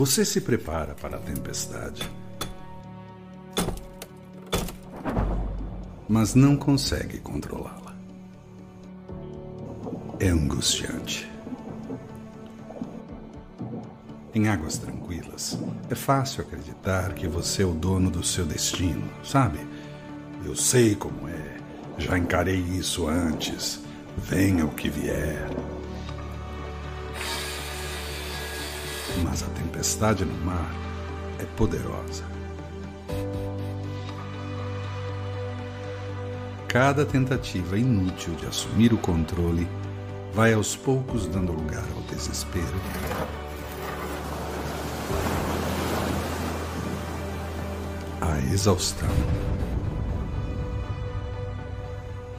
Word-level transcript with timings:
Você 0.00 0.24
se 0.24 0.40
prepara 0.40 0.94
para 0.94 1.18
a 1.18 1.20
tempestade, 1.20 2.10
mas 6.08 6.34
não 6.34 6.56
consegue 6.56 7.18
controlá-la. 7.18 7.94
É 10.18 10.28
angustiante. 10.28 11.30
Em 14.34 14.48
águas 14.48 14.78
tranquilas, 14.78 15.58
é 15.90 15.94
fácil 15.94 16.44
acreditar 16.44 17.12
que 17.12 17.28
você 17.28 17.62
é 17.62 17.66
o 17.66 17.74
dono 17.74 18.10
do 18.10 18.24
seu 18.24 18.46
destino, 18.46 19.06
sabe? 19.22 19.58
Eu 20.42 20.56
sei 20.56 20.94
como 20.94 21.28
é, 21.28 21.58
já 21.98 22.16
encarei 22.16 22.58
isso 22.58 23.06
antes. 23.06 23.82
Venha 24.16 24.64
o 24.64 24.70
que 24.70 24.88
vier. 24.88 25.46
Tempestade 29.80 30.26
no 30.26 30.44
mar 30.44 30.70
é 31.38 31.44
poderosa. 31.56 32.22
Cada 36.68 37.06
tentativa 37.06 37.78
inútil 37.78 38.34
de 38.34 38.44
assumir 38.44 38.92
o 38.92 38.98
controle 38.98 39.66
vai 40.34 40.52
aos 40.52 40.76
poucos 40.76 41.26
dando 41.26 41.52
lugar 41.52 41.84
ao 41.96 42.02
desespero 42.02 42.78
à 48.20 48.38
exaustão 48.52 49.08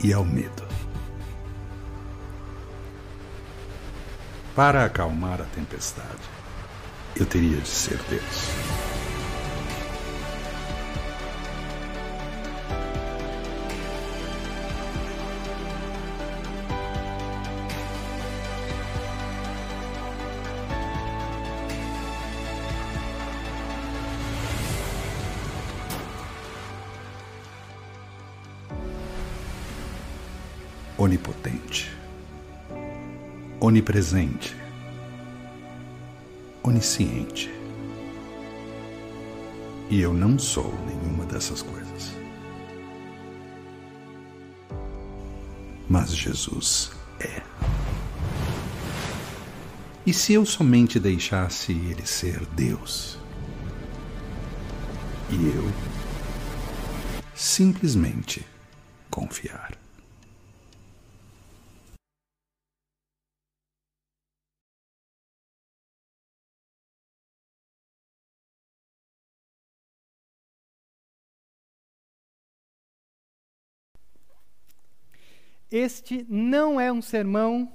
e 0.03 0.13
ao 0.13 0.23
medo. 0.23 0.63
Para 4.55 4.85
acalmar 4.85 5.41
a 5.41 5.45
tempestade, 5.45 6.40
eu 7.21 7.25
teria 7.27 7.57
de 7.57 7.67
ser 7.67 7.99
Deus. 8.09 8.49
onipotente, 30.97 31.91
onipresente, 33.59 34.55
onisciente. 36.63 37.49
E 39.89 40.01
eu 40.01 40.13
não 40.13 40.39
sou 40.39 40.73
nenhuma 40.85 41.25
dessas 41.25 41.61
coisas. 41.61 42.13
Mas 45.89 46.15
Jesus 46.15 46.91
é. 47.19 47.41
E 50.05 50.13
se 50.13 50.33
eu 50.33 50.45
somente 50.45 50.99
deixasse 50.99 51.73
Ele 51.73 52.05
ser 52.05 52.45
Deus? 52.55 53.17
E 55.29 55.35
eu 55.35 55.71
simplesmente 57.35 58.45
confiar. 59.09 59.80
Este 75.71 76.25
não 76.27 76.81
é 76.81 76.91
um 76.91 77.01
sermão 77.01 77.71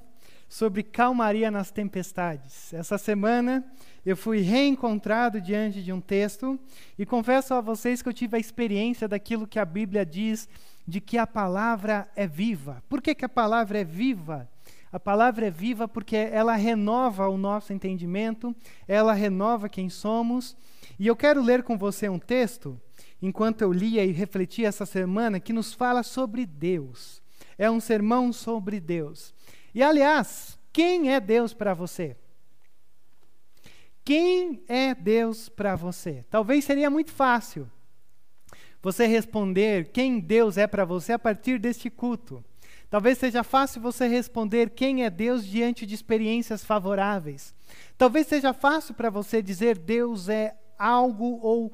sobre 0.47 0.83
calmaria 0.83 1.51
nas 1.51 1.71
tempestades. 1.71 2.75
Essa 2.75 2.99
semana 2.99 3.65
eu 4.05 4.15
fui 4.15 4.41
reencontrado 4.41 5.41
diante 5.41 5.83
de 5.83 5.91
um 5.91 6.01
texto 6.01 6.61
e 6.99 7.07
confesso 7.07 7.55
a 7.55 7.63
vocês 7.63 8.03
que 8.03 8.09
eu 8.11 8.13
tive 8.13 8.37
a 8.37 8.41
experiência 8.41 9.09
daquilo 9.09 9.47
que 9.47 9.59
a 9.59 9.65
Bíblia 9.65 10.05
diz 10.05 10.47
de 10.87 11.01
que 11.01 11.17
a 11.17 11.27
palavra 11.27 12.07
é 12.15 12.27
viva. 12.27 12.85
Por 12.87 13.01
que, 13.01 13.15
que 13.15 13.25
a 13.25 13.31
palavra 13.31 13.81
é 13.81 13.85
viva? 13.85 14.47
A 14.93 15.01
palavra 15.01 15.47
é 15.47 15.51
viva 15.51 15.89
porque 15.89 16.17
ela 16.17 16.55
renova 16.55 17.27
o 17.29 17.39
nosso 17.39 17.73
entendimento, 17.73 18.55
ela 18.87 19.15
renova 19.15 19.71
quem 19.71 19.89
somos. 19.89 20.55
E 20.99 21.07
eu 21.07 21.17
quero 21.17 21.43
ler 21.43 21.63
com 21.63 21.79
você 21.79 22.11
um 22.11 22.19
texto, 22.19 22.79
enquanto 23.23 23.63
eu 23.63 23.73
lia 23.73 24.05
e 24.05 24.13
refletia 24.13 24.69
essa 24.69 24.85
semana, 24.85 25.41
que 25.41 25.55
nos 25.55 25.73
fala 25.73 26.03
sobre 26.03 26.45
Deus 26.45 27.25
é 27.59 27.71
um 27.71 27.81
sermão 27.81 28.33
sobre 28.33 28.81
Deus. 28.81 29.35
E 29.75 29.83
aliás, 29.83 30.59
quem 30.73 31.13
é 31.13 31.21
Deus 31.21 31.53
para 31.53 31.75
você? 31.75 32.17
Quem 34.05 34.63
é 34.69 34.95
Deus 34.95 35.49
para 35.49 35.75
você? 35.75 36.25
Talvez 36.31 36.65
seria 36.65 36.89
muito 36.89 37.11
fácil 37.11 37.71
você 38.81 39.07
responder 39.07 39.91
quem 39.91 40.21
Deus 40.21 40.57
é 40.57 40.67
para 40.67 40.85
você 40.85 41.13
a 41.13 41.19
partir 41.19 41.59
deste 41.59 41.91
culto. 41.91 42.45
Talvez 42.89 43.19
seja 43.19 43.43
fácil 43.43 43.81
você 43.81 44.07
responder 44.07 44.71
quem 44.71 45.05
é 45.05 45.11
Deus 45.11 45.45
diante 45.45 45.85
de 45.85 45.95
experiências 45.95 46.65
favoráveis. 46.65 47.53
Talvez 47.99 48.29
seja 48.29 48.53
fácil 48.53 48.95
para 48.95 49.11
você 49.11 49.43
dizer 49.43 49.77
Deus 49.77 50.29
é 50.29 50.57
algo 50.79 51.41
ou 51.43 51.73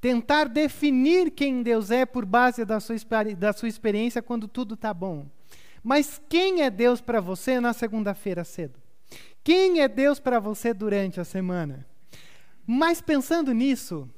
tentar 0.00 0.48
definir 0.48 1.30
quem 1.30 1.62
Deus 1.62 1.90
é 1.90 2.04
por 2.04 2.24
base 2.24 2.64
da 2.64 2.80
sua, 2.80 2.96
da 3.36 3.52
sua 3.52 3.68
experiência 3.68 4.22
quando 4.22 4.46
tudo 4.46 4.74
está 4.74 4.92
bom. 4.92 5.26
Mas 5.82 6.20
quem 6.28 6.62
é 6.62 6.70
Deus 6.70 7.00
para 7.00 7.20
você 7.20 7.60
na 7.60 7.72
segunda-feira 7.72 8.44
cedo? 8.44 8.80
Quem 9.42 9.80
é 9.80 9.88
Deus 9.88 10.18
para 10.18 10.40
você 10.40 10.74
durante 10.74 11.20
a 11.20 11.24
semana? 11.24 11.86
Mas 12.66 13.00
pensando 13.00 13.52
nisso, 13.52 14.10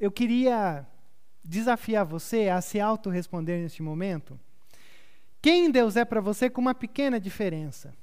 eu 0.00 0.10
queria 0.10 0.86
desafiar 1.44 2.06
você 2.06 2.48
a 2.48 2.60
se 2.62 2.80
auto-responder 2.80 3.60
neste 3.60 3.82
momento. 3.82 4.40
Quem 5.42 5.70
Deus 5.70 5.96
é 5.96 6.04
para 6.06 6.22
você 6.22 6.48
com 6.48 6.62
uma 6.62 6.74
pequena 6.74 7.20
diferença. 7.20 7.94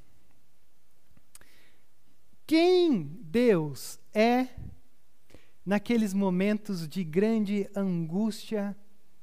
Quem 2.46 3.18
Deus 3.22 4.00
é 4.14 4.48
naqueles 5.66 6.14
momentos 6.14 6.88
de 6.88 7.04
grande 7.04 7.70
angústia, 7.76 8.76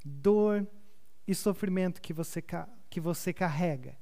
dor 0.05 0.67
e 1.27 1.35
sofrimento 1.35 2.01
que 2.01 2.13
você, 2.13 2.43
que 2.89 3.01
você 3.01 3.33
carrega. 3.33 3.97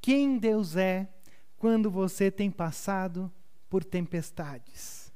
Quem 0.00 0.38
Deus 0.38 0.76
é 0.76 1.08
quando 1.56 1.90
você 1.90 2.30
tem 2.30 2.50
passado 2.50 3.30
por 3.68 3.84
tempestades? 3.84 5.12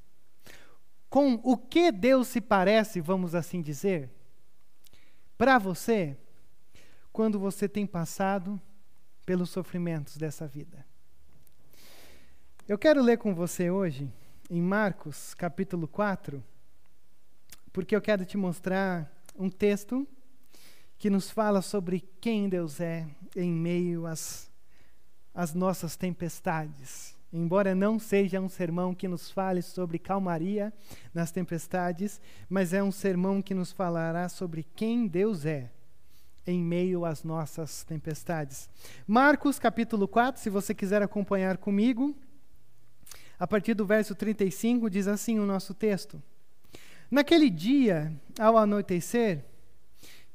Com 1.09 1.41
o 1.43 1.57
que 1.57 1.91
Deus 1.91 2.29
se 2.29 2.41
parece, 2.41 3.01
vamos 3.01 3.35
assim 3.35 3.63
dizer, 3.63 4.11
para 5.39 5.59
você, 5.59 6.17
quando 7.13 7.39
você 7.39 7.69
tem 7.69 7.87
passado 7.87 8.61
pelos 9.25 9.51
sofrimentos 9.51 10.17
dessa 10.17 10.47
vida? 10.47 10.87
Eu 12.69 12.77
quero 12.77 13.03
ler 13.03 13.19
com 13.19 13.35
você 13.35 13.71
hoje 13.71 14.11
em 14.49 14.61
Marcos, 14.61 15.35
capítulo 15.35 15.89
4, 15.89 16.43
porque 17.73 17.97
eu 17.97 18.01
quero 18.01 18.25
te 18.25 18.37
mostrar 18.37 19.11
um 19.37 19.51
texto 19.51 20.07
que 20.99 21.11
nos 21.11 21.31
fala 21.31 21.61
sobre 21.61 22.01
quem 22.21 22.49
Deus 22.49 22.81
é 22.81 23.07
em 23.35 23.53
meio 23.53 24.07
às, 24.07 24.51
às 25.35 25.53
nossas 25.53 25.97
tempestades. 25.97 27.15
Embora 27.33 27.75
não 27.75 27.99
seja 27.99 28.41
um 28.41 28.49
sermão 28.49 28.95
que 28.95 29.09
nos 29.09 29.31
fale 29.31 29.61
sobre 29.63 29.99
calmaria 29.99 30.73
nas 31.13 31.33
tempestades, 31.33 32.21
mas 32.49 32.73
é 32.73 32.83
um 32.83 32.93
sermão 32.93 33.43
que 33.43 33.53
nos 33.53 33.73
falará 33.73 34.29
sobre 34.29 34.63
quem 34.63 35.09
Deus 35.09 35.45
é 35.45 35.71
em 36.47 36.63
meio 36.63 37.05
às 37.05 37.25
nossas 37.25 37.83
tempestades. 37.83 38.71
Marcos 39.07 39.59
capítulo 39.59 40.07
4, 40.07 40.41
se 40.41 40.49
você 40.49 40.73
quiser 40.73 41.03
acompanhar 41.03 41.57
comigo, 41.59 42.17
a 43.39 43.47
partir 43.47 43.75
do 43.75 43.85
verso 43.85 44.15
35, 44.15 44.89
diz 44.89 45.07
assim 45.07 45.39
o 45.39 45.47
nosso 45.47 45.75
texto: 45.75 46.23
Naquele 47.11 47.51
dia, 47.51 48.13
ao 48.39 48.57
anoitecer, 48.57 49.45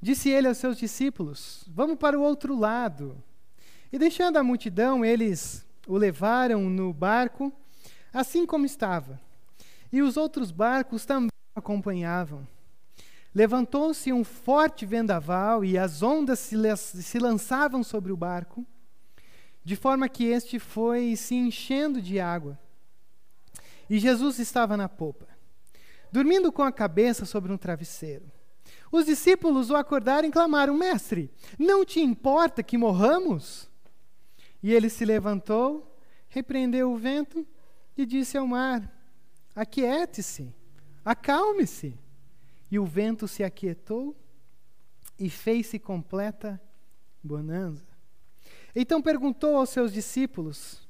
disse 0.01 0.30
ele 0.30 0.48
aos 0.48 0.57
seus 0.57 0.77
discípulos: 0.77 1.65
Vamos 1.68 1.98
para 1.98 2.18
o 2.18 2.21
outro 2.21 2.57
lado. 2.57 3.21
E 3.92 3.98
deixando 4.00 4.38
a 4.38 4.44
multidão, 4.44 5.03
eles 5.03 5.65
o 5.88 5.98
levaram 5.98 6.69
no 6.69 6.94
barco, 6.94 7.51
assim 8.13 8.45
como 8.45 8.65
estava. 8.65 9.19
E 9.92 10.01
os 10.01 10.15
outros 10.15 10.51
barcos 10.51 11.06
também 11.06 11.30
acompanhavam. 11.56 12.48
Levantou-se 13.33 14.13
um 14.13 14.24
forte 14.24 14.86
vendaval 14.86 15.65
e 15.65 15.77
as 15.77 16.03
ondas 16.03 16.39
se, 16.39 16.56
se 16.77 17.19
lançavam 17.19 17.83
sobre 17.83 18.12
o 18.12 18.18
barco, 18.18 18.65
de 19.63 19.75
forma 19.75 20.07
que 20.07 20.25
este 20.25 20.59
foi 20.59 21.15
se 21.15 21.36
enchendo 21.36 22.01
de 22.01 22.19
água 22.19 22.57
e 23.92 24.00
Jesus 24.00 24.40
estava 24.40 24.78
na 24.78 24.88
popa, 24.88 25.28
dormindo 26.14 26.50
com 26.50 26.64
a 26.64 26.72
cabeça 26.72 27.26
sobre 27.26 27.52
um 27.52 27.58
travesseiro. 27.58 28.32
Os 28.90 29.06
discípulos 29.06 29.70
o 29.70 29.76
acordaram 29.76 30.30
e 30.30 30.32
clamaram: 30.32 30.78
Mestre, 30.78 31.30
não 31.60 31.84
te 31.84 32.00
importa 32.00 32.64
que 32.64 32.78
morramos? 32.78 33.70
E 34.64 34.72
ele 34.72 34.90
se 34.90 35.04
levantou, 35.04 35.94
repreendeu 36.30 36.90
o 36.90 36.96
vento 36.96 37.46
e 37.98 38.06
disse 38.06 38.38
ao 38.38 38.48
mar: 38.48 38.90
Aquiete-se, 39.54 40.56
acalme-se. 41.04 42.00
E 42.72 42.80
o 42.80 42.86
vento 42.86 43.28
se 43.28 43.44
aquietou 43.44 44.16
e 45.20 45.30
fez-se 45.30 45.78
completa 45.78 46.62
bonança. 47.22 47.84
Então 48.74 49.02
perguntou 49.02 49.58
aos 49.58 49.70
seus 49.70 49.92
discípulos: 49.92 50.88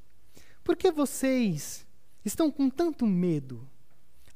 Por 0.64 0.76
que 0.76 0.92
vocês 0.92 1.90
estão 2.24 2.52
com 2.52 2.70
tanto 2.70 3.06
medo? 3.06 3.68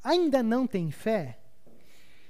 Ainda 0.03 0.43
não 0.43 0.67
têm 0.67 0.91
fé? 0.91 1.39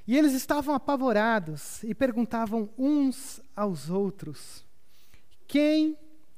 E 0.08 0.18
eles 0.18 0.34
estavam 0.34 0.76
apavorados 0.76 1.84
e 1.84 1.96
perguntavam 1.96 2.70
uns 2.78 3.42
aos 3.56 3.90
outros: 3.90 4.64
Quem 5.48 5.98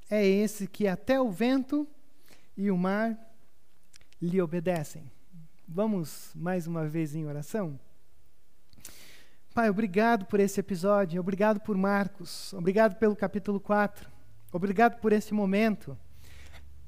é 0.10 0.25
esse 0.25 0.68
que 0.68 0.88
até 0.88 1.19
o 1.19 1.30
vento 1.30 1.88
e 2.56 2.72
o 2.72 2.78
mar 2.78 3.18
lhe 4.22 4.42
obedecem? 4.42 5.12
Vamos 5.68 6.31
mais 6.34 6.66
uma 6.66 6.88
vez 6.88 7.14
em 7.14 7.25
oração? 7.25 7.78
Pai, 9.54 9.69
obrigado 9.69 10.25
por 10.28 10.40
esse 10.40 10.60
episódio, 10.60 11.19
obrigado 11.19 11.60
por 11.60 11.75
Marcos, 11.75 12.54
obrigado 12.54 12.96
pelo 12.96 13.16
capítulo 13.16 13.60
4, 13.60 14.10
obrigado 14.52 15.00
por 15.02 15.12
esse 15.12 15.34
momento 15.34 15.98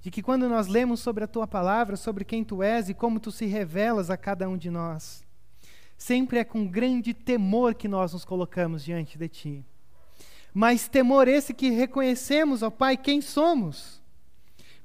de 0.01 0.09
que 0.09 0.21
quando 0.21 0.47
nós 0.47 0.67
lemos 0.67 0.99
sobre 0.99 1.23
a 1.23 1.27
tua 1.27 1.45
palavra, 1.45 1.97
sobre 1.97 2.23
quem 2.23 2.43
tu 2.43 2.63
és 2.63 2.89
e 2.89 2.93
como 2.93 3.19
tu 3.19 3.31
se 3.31 3.45
revelas 3.45 4.09
a 4.09 4.17
cada 4.17 4.47
um 4.47 4.57
de 4.57 4.69
nós, 4.69 5.23
sempre 5.97 6.39
é 6.39 6.43
com 6.43 6.65
grande 6.65 7.13
temor 7.13 7.75
que 7.75 7.87
nós 7.87 8.13
nos 8.13 8.23
colocamos 8.23 8.83
diante 8.83 9.17
de 9.17 9.27
ti. 9.27 9.65
Mas 10.53 10.87
temor 10.87 11.27
esse 11.27 11.53
que 11.53 11.69
reconhecemos, 11.69 12.63
ó 12.63 12.69
Pai, 12.69 12.95
quem 12.95 13.21
somos, 13.21 14.01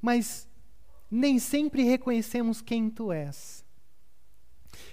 mas 0.02 0.48
nem 1.10 1.38
sempre 1.38 1.84
reconhecemos 1.84 2.60
quem 2.60 2.90
tu 2.90 3.12
és. 3.12 3.64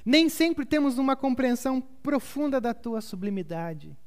Nem 0.05 0.29
sempre 0.29 0.65
temos 0.65 0.97
uma 0.97 1.15
compreensão 1.15 1.81
profunda 1.81 2.61
da 2.61 2.73
tua 2.73 3.01
sublimidade. 3.01 3.97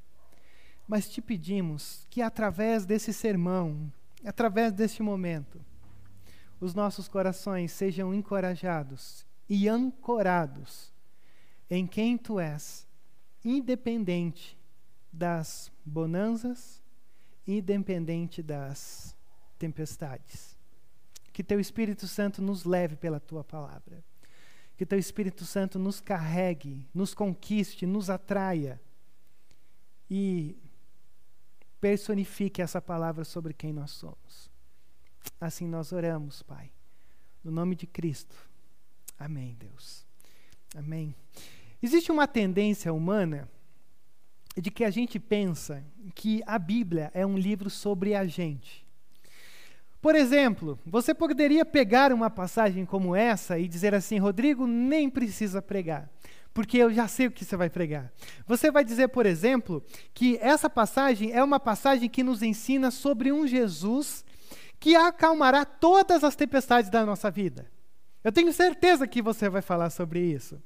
Mas 0.86 1.08
te 1.08 1.20
pedimos 1.20 2.06
que 2.08 2.22
através 2.22 2.86
desse 2.86 3.12
sermão, 3.12 3.92
através 4.24 4.72
deste 4.72 5.02
momento, 5.02 5.60
os 6.64 6.74
nossos 6.74 7.08
corações 7.08 7.72
sejam 7.72 8.14
encorajados 8.14 9.26
e 9.46 9.68
ancorados 9.68 10.90
em 11.68 11.86
quem 11.86 12.16
tu 12.16 12.40
és, 12.40 12.86
independente 13.44 14.58
das 15.12 15.70
bonanças, 15.84 16.82
independente 17.46 18.42
das 18.42 19.14
tempestades. 19.58 20.56
Que 21.34 21.44
teu 21.44 21.60
Espírito 21.60 22.08
Santo 22.08 22.40
nos 22.40 22.64
leve 22.64 22.96
pela 22.96 23.20
tua 23.20 23.44
palavra. 23.44 24.02
Que 24.74 24.86
teu 24.86 24.98
Espírito 24.98 25.44
Santo 25.44 25.78
nos 25.78 26.00
carregue, 26.00 26.88
nos 26.94 27.12
conquiste, 27.12 27.84
nos 27.84 28.08
atraia 28.08 28.80
e 30.10 30.56
personifique 31.78 32.62
essa 32.62 32.80
palavra 32.80 33.22
sobre 33.22 33.52
quem 33.52 33.70
nós 33.70 33.90
somos. 33.90 34.53
Assim 35.40 35.66
nós 35.66 35.92
oramos, 35.92 36.42
Pai. 36.42 36.70
No 37.42 37.50
nome 37.50 37.74
de 37.74 37.86
Cristo. 37.86 38.36
Amém, 39.18 39.56
Deus. 39.58 40.06
Amém. 40.76 41.14
Existe 41.82 42.10
uma 42.10 42.26
tendência 42.26 42.92
humana 42.92 43.48
de 44.56 44.70
que 44.70 44.84
a 44.84 44.90
gente 44.90 45.18
pensa 45.18 45.84
que 46.14 46.42
a 46.46 46.58
Bíblia 46.58 47.10
é 47.12 47.26
um 47.26 47.36
livro 47.36 47.68
sobre 47.68 48.14
a 48.14 48.24
gente. 48.24 48.84
Por 50.00 50.14
exemplo, 50.14 50.78
você 50.84 51.14
poderia 51.14 51.64
pegar 51.64 52.12
uma 52.12 52.28
passagem 52.28 52.84
como 52.84 53.16
essa 53.16 53.58
e 53.58 53.66
dizer 53.66 53.94
assim: 53.94 54.18
Rodrigo, 54.18 54.66
nem 54.66 55.08
precisa 55.08 55.62
pregar, 55.62 56.10
porque 56.52 56.76
eu 56.76 56.92
já 56.92 57.08
sei 57.08 57.26
o 57.26 57.30
que 57.30 57.44
você 57.44 57.56
vai 57.56 57.70
pregar. 57.70 58.12
Você 58.46 58.70
vai 58.70 58.84
dizer, 58.84 59.08
por 59.08 59.24
exemplo, 59.24 59.82
que 60.12 60.36
essa 60.42 60.68
passagem 60.68 61.32
é 61.32 61.42
uma 61.42 61.58
passagem 61.58 62.08
que 62.08 62.22
nos 62.22 62.42
ensina 62.42 62.90
sobre 62.90 63.32
um 63.32 63.46
Jesus 63.46 64.24
que 64.84 64.94
acalmará 64.94 65.64
todas 65.64 66.22
as 66.22 66.36
tempestades 66.36 66.90
da 66.90 67.06
nossa 67.06 67.30
vida. 67.30 67.64
Eu 68.22 68.30
tenho 68.30 68.52
certeza 68.52 69.06
que 69.06 69.22
você 69.22 69.48
vai 69.48 69.62
falar 69.62 69.88
sobre 69.88 70.20
isso. 70.20 70.60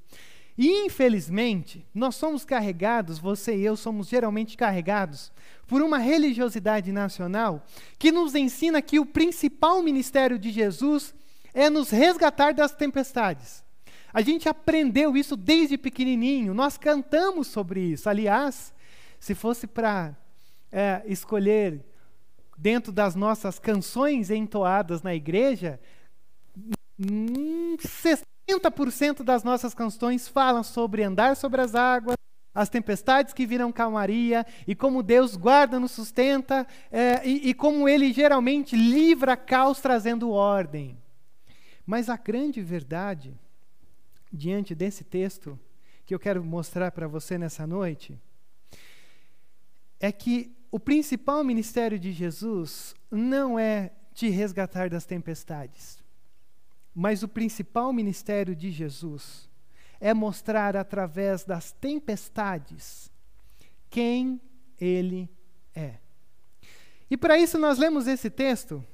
E, 0.58 0.86
infelizmente, 0.86 1.86
nós 1.94 2.16
somos 2.16 2.44
carregados, 2.44 3.20
você 3.20 3.56
e 3.56 3.64
eu 3.64 3.76
somos 3.76 4.08
geralmente 4.08 4.56
carregados, 4.56 5.30
por 5.68 5.80
uma 5.82 5.98
religiosidade 5.98 6.90
nacional 6.90 7.64
que 7.96 8.10
nos 8.10 8.34
ensina 8.34 8.82
que 8.82 8.98
o 8.98 9.06
principal 9.06 9.84
ministério 9.84 10.36
de 10.36 10.50
Jesus 10.50 11.14
é 11.54 11.70
nos 11.70 11.90
resgatar 11.90 12.52
das 12.52 12.74
tempestades. 12.74 13.62
A 14.12 14.20
gente 14.20 14.48
aprendeu 14.48 15.16
isso 15.16 15.36
desde 15.36 15.78
pequenininho, 15.78 16.52
nós 16.52 16.76
cantamos 16.76 17.46
sobre 17.46 17.82
isso. 17.82 18.10
Aliás, 18.10 18.74
se 19.20 19.32
fosse 19.32 19.68
para 19.68 20.12
é, 20.72 21.04
escolher 21.06 21.84
dentro 22.58 22.92
das 22.92 23.14
nossas 23.14 23.60
canções 23.60 24.30
entoadas 24.30 25.02
na 25.02 25.14
igreja, 25.14 25.78
60% 27.00 29.22
das 29.22 29.44
nossas 29.44 29.72
canções 29.72 30.26
falam 30.26 30.64
sobre 30.64 31.04
andar 31.04 31.36
sobre 31.36 31.60
as 31.60 31.76
águas, 31.76 32.16
as 32.52 32.68
tempestades 32.68 33.32
que 33.32 33.46
viram 33.46 33.70
calmaria, 33.70 34.44
e 34.66 34.74
como 34.74 35.04
Deus 35.04 35.36
guarda, 35.36 35.78
nos 35.78 35.92
sustenta, 35.92 36.66
é, 36.90 37.24
e, 37.24 37.50
e 37.50 37.54
como 37.54 37.88
Ele 37.88 38.12
geralmente 38.12 38.74
livra 38.74 39.36
caos 39.36 39.80
trazendo 39.80 40.30
ordem. 40.30 40.98
Mas 41.86 42.08
a 42.08 42.16
grande 42.16 42.60
verdade, 42.60 43.38
diante 44.32 44.74
desse 44.74 45.04
texto, 45.04 45.56
que 46.04 46.12
eu 46.12 46.18
quero 46.18 46.42
mostrar 46.42 46.90
para 46.90 47.06
você 47.06 47.38
nessa 47.38 47.64
noite, 47.64 48.18
é 50.00 50.12
que 50.12 50.56
o 50.70 50.78
principal 50.78 51.42
ministério 51.42 51.98
de 51.98 52.12
Jesus 52.12 52.94
não 53.10 53.58
é 53.58 53.92
te 54.12 54.28
resgatar 54.28 54.90
das 54.90 55.06
tempestades. 55.06 56.02
Mas 56.94 57.22
o 57.22 57.28
principal 57.28 57.92
ministério 57.92 58.54
de 58.54 58.70
Jesus 58.70 59.48
é 60.00 60.12
mostrar 60.12 60.76
através 60.76 61.44
das 61.44 61.72
tempestades 61.72 63.10
quem 63.88 64.40
ele 64.80 65.28
é. 65.74 65.94
E 67.10 67.16
para 67.16 67.38
isso 67.38 67.58
nós 67.58 67.78
lemos 67.78 68.06
esse 68.06 68.28
texto, 68.28 68.84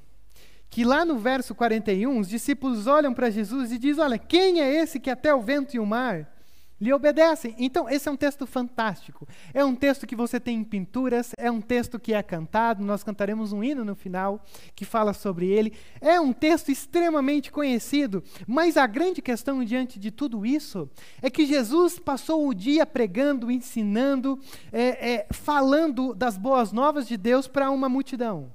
que 0.69 0.83
lá 0.83 1.03
no 1.03 1.17
verso 1.17 1.53
41, 1.53 2.19
os 2.19 2.29
discípulos 2.29 2.87
olham 2.87 3.13
para 3.13 3.29
Jesus 3.29 3.71
e 3.71 3.77
dizem: 3.77 4.03
Olha, 4.03 4.17
quem 4.17 4.61
é 4.61 4.73
esse 4.73 4.99
que 4.99 5.09
até 5.09 5.33
o 5.33 5.41
vento 5.41 5.75
e 5.75 5.79
o 5.79 5.85
mar 5.85 6.34
lhe 6.79 6.91
obedecem. 6.91 7.55
Então, 7.57 7.89
esse 7.89 8.07
é 8.07 8.11
um 8.11 8.17
texto 8.17 8.45
fantástico. 8.45 9.27
É 9.53 9.63
um 9.63 9.75
texto 9.75 10.05
que 10.05 10.15
você 10.15 10.39
tem 10.39 10.59
em 10.59 10.63
pinturas, 10.63 11.31
é 11.37 11.49
um 11.49 11.61
texto 11.61 11.99
que 11.99 12.13
é 12.13 12.21
cantado, 12.21 12.83
nós 12.83 13.03
cantaremos 13.03 13.53
um 13.53 13.63
hino 13.63 13.85
no 13.85 13.95
final 13.95 14.43
que 14.75 14.83
fala 14.83 15.13
sobre 15.13 15.47
ele. 15.47 15.73
É 16.01 16.19
um 16.19 16.33
texto 16.33 16.69
extremamente 16.69 17.51
conhecido, 17.51 18.23
mas 18.47 18.77
a 18.77 18.85
grande 18.85 19.21
questão 19.21 19.63
diante 19.63 19.99
de 19.99 20.11
tudo 20.11 20.45
isso 20.45 20.89
é 21.21 21.29
que 21.29 21.45
Jesus 21.45 21.97
passou 21.97 22.47
o 22.47 22.53
dia 22.53 22.85
pregando, 22.85 23.49
ensinando, 23.49 24.39
é, 24.71 25.13
é, 25.13 25.27
falando 25.31 26.13
das 26.13 26.37
boas 26.37 26.71
novas 26.71 27.07
de 27.07 27.15
Deus 27.15 27.47
para 27.47 27.71
uma 27.71 27.87
multidão. 27.87 28.51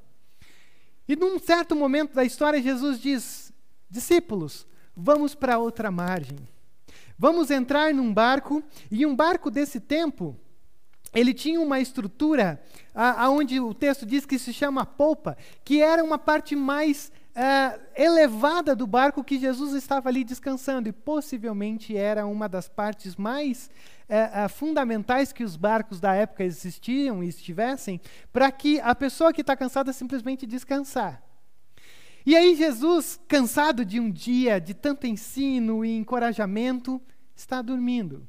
E 1.08 1.16
num 1.16 1.38
certo 1.38 1.74
momento 1.74 2.14
da 2.14 2.24
história, 2.24 2.62
Jesus 2.62 3.00
diz: 3.00 3.52
discípulos, 3.90 4.66
vamos 4.94 5.34
para 5.34 5.58
outra 5.58 5.90
margem. 5.90 6.38
Vamos 7.20 7.50
entrar 7.50 7.92
num 7.92 8.14
barco, 8.14 8.64
e 8.90 9.04
um 9.04 9.14
barco 9.14 9.50
desse 9.50 9.78
tempo, 9.78 10.34
ele 11.12 11.34
tinha 11.34 11.60
uma 11.60 11.78
estrutura, 11.78 12.58
aonde 12.94 13.60
o 13.60 13.74
texto 13.74 14.06
diz 14.06 14.24
que 14.24 14.38
se 14.38 14.54
chama 14.54 14.86
polpa, 14.86 15.36
que 15.62 15.82
era 15.82 16.02
uma 16.02 16.16
parte 16.16 16.56
mais 16.56 17.12
uh, 17.36 17.78
elevada 17.94 18.74
do 18.74 18.86
barco 18.86 19.22
que 19.22 19.38
Jesus 19.38 19.74
estava 19.74 20.08
ali 20.08 20.24
descansando, 20.24 20.88
e 20.88 20.92
possivelmente 20.92 21.94
era 21.94 22.24
uma 22.24 22.48
das 22.48 22.70
partes 22.70 23.16
mais 23.16 23.68
uh, 24.08 24.46
uh, 24.46 24.48
fundamentais 24.48 25.30
que 25.30 25.44
os 25.44 25.56
barcos 25.56 26.00
da 26.00 26.14
época 26.14 26.42
existiam 26.42 27.22
e 27.22 27.28
estivessem, 27.28 28.00
para 28.32 28.50
que 28.50 28.80
a 28.80 28.94
pessoa 28.94 29.30
que 29.30 29.42
está 29.42 29.54
cansada 29.54 29.92
simplesmente 29.92 30.46
descansar. 30.46 31.22
E 32.24 32.34
aí 32.34 32.54
Jesus, 32.54 33.20
cansado 33.28 33.84
de 33.84 34.00
um 34.00 34.10
dia 34.10 34.58
de 34.58 34.72
tanto 34.72 35.06
ensino 35.06 35.84
e 35.84 35.94
encorajamento, 35.94 36.98
está 37.40 37.62
dormindo. 37.62 38.26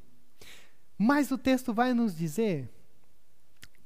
Mas 0.98 1.32
o 1.32 1.38
texto 1.38 1.74
vai 1.74 1.94
nos 1.94 2.16
dizer 2.16 2.70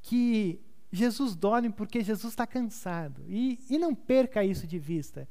que 0.02 0.60
Jesus 0.92 1.36
dorme 1.36 1.70
porque 1.70 2.04
Jesus 2.04 2.34
está 2.34 2.46
cansado. 2.46 3.24
E, 3.28 3.60
e 3.70 3.78
não 3.78 3.94
perca 3.94 4.44
isso 4.44 4.68
de 4.68 4.80
vista. 4.80 5.28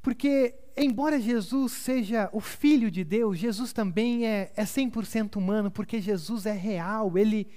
Porque, 0.00 0.54
embora 0.76 1.20
Jesus 1.20 1.72
seja 1.72 2.30
o 2.32 2.40
Filho 2.40 2.90
de 2.90 3.04
Deus, 3.04 3.38
Jesus 3.38 3.72
também 3.72 4.26
é, 4.26 4.52
é 4.56 4.64
100% 4.64 5.36
humano, 5.36 5.70
porque 5.70 6.00
Jesus 6.00 6.46
é 6.46 6.52
real, 6.52 7.18
ele, 7.18 7.48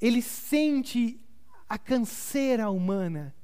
ele 0.00 0.22
sente 0.22 1.20
a 1.68 1.76
canseira 1.76 2.70
humana. 2.70 3.34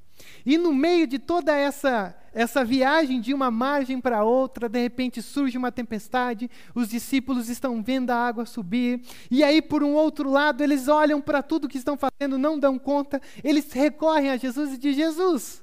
E 0.44 0.58
no 0.58 0.74
meio 0.74 1.06
de 1.06 1.18
toda 1.18 1.56
essa 1.56 2.14
essa 2.34 2.64
viagem 2.64 3.20
de 3.20 3.32
uma 3.32 3.48
margem 3.48 4.00
para 4.00 4.24
outra, 4.24 4.68
de 4.68 4.80
repente 4.80 5.22
surge 5.22 5.56
uma 5.56 5.70
tempestade, 5.70 6.50
os 6.74 6.88
discípulos 6.88 7.48
estão 7.48 7.80
vendo 7.80 8.10
a 8.10 8.16
água 8.16 8.44
subir, 8.44 9.00
e 9.30 9.44
aí 9.44 9.62
por 9.62 9.84
um 9.84 9.92
outro 9.94 10.28
lado 10.28 10.60
eles 10.60 10.88
olham 10.88 11.22
para 11.22 11.44
tudo 11.44 11.68
que 11.68 11.78
estão 11.78 11.96
fazendo, 11.96 12.36
não 12.36 12.58
dão 12.58 12.76
conta, 12.76 13.22
eles 13.44 13.72
recorrem 13.72 14.30
a 14.30 14.36
Jesus 14.36 14.72
e 14.72 14.78
dizem: 14.78 15.04
Jesus, 15.04 15.62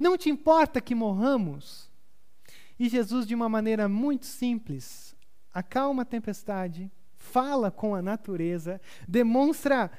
não 0.00 0.16
te 0.16 0.30
importa 0.30 0.80
que 0.80 0.94
morramos? 0.94 1.90
E 2.78 2.88
Jesus, 2.88 3.26
de 3.26 3.34
uma 3.34 3.48
maneira 3.48 3.88
muito 3.88 4.26
simples, 4.26 5.14
acalma 5.52 6.02
a 6.02 6.06
tempestade, 6.06 6.90
fala 7.14 7.70
com 7.70 7.94
a 7.94 8.02
natureza, 8.02 8.80
demonstra 9.06 9.90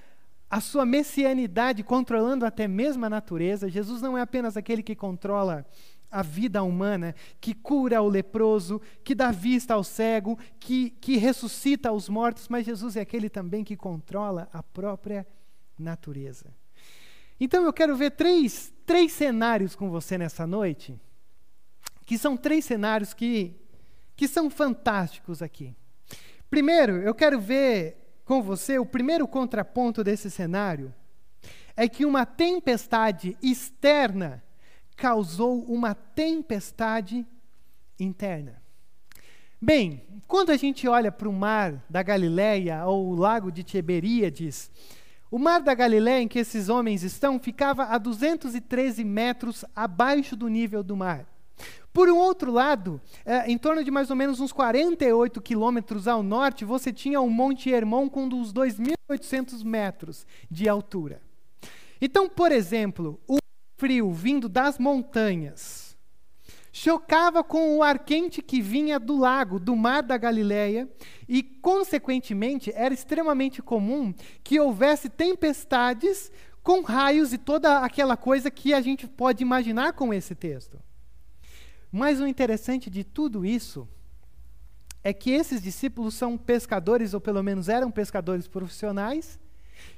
a 0.50 0.62
sua 0.62 0.86
messianidade 0.86 1.84
controlando 1.84 2.46
até 2.46 2.68
mesmo 2.68 3.06
a 3.06 3.10
natureza. 3.10 3.70
Jesus 3.70 4.02
não 4.02 4.18
é 4.18 4.22
apenas 4.22 4.56
aquele 4.56 4.84
que 4.84 4.96
controla 4.96 5.66
a 6.10 6.22
vida 6.22 6.64
humana, 6.64 7.14
que 7.42 7.54
cura 7.54 8.02
o 8.02 8.08
leproso, 8.08 8.82
que 9.04 9.14
dá 9.14 9.32
vista 9.32 9.74
ao 9.74 9.84
cego, 9.84 10.40
que, 10.60 10.92
que 11.02 11.18
ressuscita 11.18 11.92
os 11.92 12.08
mortos, 12.08 12.48
mas 12.48 12.66
Jesus 12.66 12.96
é 12.96 13.02
aquele 13.02 13.30
também 13.30 13.64
que 13.64 13.76
controla 13.76 14.48
a 14.54 14.64
própria 14.64 15.28
natureza. 15.78 16.54
Então 17.40 17.66
eu 17.66 17.74
quero 17.74 17.96
ver 17.98 18.12
três, 18.12 18.72
três 18.86 19.12
cenários 19.12 19.76
com 19.76 19.90
você 19.90 20.18
nessa 20.18 20.48
noite, 20.48 20.98
que 22.06 22.18
são 22.18 22.38
três 22.38 22.64
cenários 22.64 23.14
que, 23.14 23.54
que 24.16 24.28
são 24.28 24.50
fantásticos 24.50 25.42
aqui. 25.42 25.76
Primeiro, 26.50 26.98
eu 27.02 27.14
quero 27.14 27.40
ver 27.42 28.05
com 28.26 28.42
você, 28.42 28.80
o 28.80 28.86
primeiro 28.86 29.28
contraponto 29.28 30.04
desse 30.04 30.32
cenário 30.32 30.94
é 31.78 31.88
que 31.88 32.06
uma 32.06 32.26
tempestade 32.26 33.38
externa 33.42 34.44
causou 34.96 35.64
uma 35.64 35.94
tempestade 35.94 37.26
interna. 38.00 38.62
Bem, 39.62 40.04
quando 40.28 40.52
a 40.52 40.58
gente 40.58 40.88
olha 40.88 41.12
para 41.12 41.30
o 41.30 41.34
mar 41.34 41.84
da 41.90 42.02
Galileia 42.02 42.86
ou 42.86 43.10
o 43.10 43.16
lago 43.16 43.52
de 43.52 43.64
Tiberíades, 43.64 44.72
o 45.30 45.38
mar 45.38 45.62
da 45.62 45.74
Galileia 45.74 46.22
em 46.22 46.28
que 46.28 46.40
esses 46.40 46.70
homens 46.70 47.04
estão 47.04 47.40
ficava 47.40 47.86
a 47.86 47.98
213 47.98 49.04
metros 49.04 49.66
abaixo 49.76 50.36
do 50.36 50.48
nível 50.48 50.84
do 50.84 50.96
mar. 50.96 51.28
Por 51.96 52.10
um 52.10 52.18
outro 52.18 52.52
lado, 52.52 53.00
é, 53.24 53.50
em 53.50 53.58
torno 53.58 53.82
de 53.82 53.90
mais 53.90 54.10
ou 54.10 54.18
menos 54.18 54.42
uns 54.42 54.52
48 54.52 55.42
quilômetros 55.42 56.10
ao 56.10 56.22
norte, 56.22 56.66
você 56.66 56.92
tinha 56.92 57.22
o 57.22 57.30
Monte 57.30 57.70
Hermon 57.70 58.10
com 58.10 58.26
uns 58.26 58.52
2.800 58.52 59.64
metros 59.64 60.28
de 60.52 60.68
altura. 60.68 61.22
Então, 62.02 62.28
por 62.28 62.52
exemplo, 62.52 63.18
o 63.26 63.38
frio 63.78 64.12
vindo 64.12 64.50
das 64.50 64.78
montanhas 64.78 65.96
chocava 66.70 67.42
com 67.42 67.78
o 67.78 67.82
ar 67.82 68.00
quente 68.00 68.42
que 68.42 68.62
vinha 68.62 69.00
do 69.00 69.18
lago, 69.18 69.58
do 69.58 69.74
mar 69.74 70.04
da 70.04 70.18
Galileia, 70.18 70.90
e, 71.30 71.42
consequentemente, 71.42 72.74
era 72.76 72.94
extremamente 72.94 73.62
comum 73.62 74.14
que 74.44 74.60
houvesse 74.60 75.08
tempestades 75.08 76.30
com 76.62 76.82
raios 76.82 77.32
e 77.32 77.38
toda 77.38 77.80
aquela 77.80 78.18
coisa 78.18 78.52
que 78.52 78.74
a 78.74 78.82
gente 78.82 79.08
pode 79.08 79.42
imaginar 79.42 79.94
com 79.94 80.14
esse 80.14 80.36
texto. 80.36 80.78
Mas 81.96 82.20
o 82.20 82.28
interessante 82.28 82.90
de 82.90 83.06
tudo 83.06 83.46
isso 83.46 83.88
é 85.02 85.14
que 85.14 85.32
esses 85.32 85.62
discípulos 85.62 86.14
são 86.14 86.38
pescadores, 86.38 87.14
ou 87.14 87.22
pelo 87.22 87.42
menos 87.42 87.70
eram 87.70 87.90
pescadores 87.90 88.50
profissionais, 88.50 89.40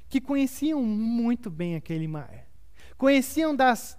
que 0.08 0.20
conheciam 0.20 0.80
muito 0.80 1.50
bem 1.50 1.74
aquele 1.74 2.06
mar. 2.06 2.46
Conheciam 2.96 3.52
das 3.52 3.98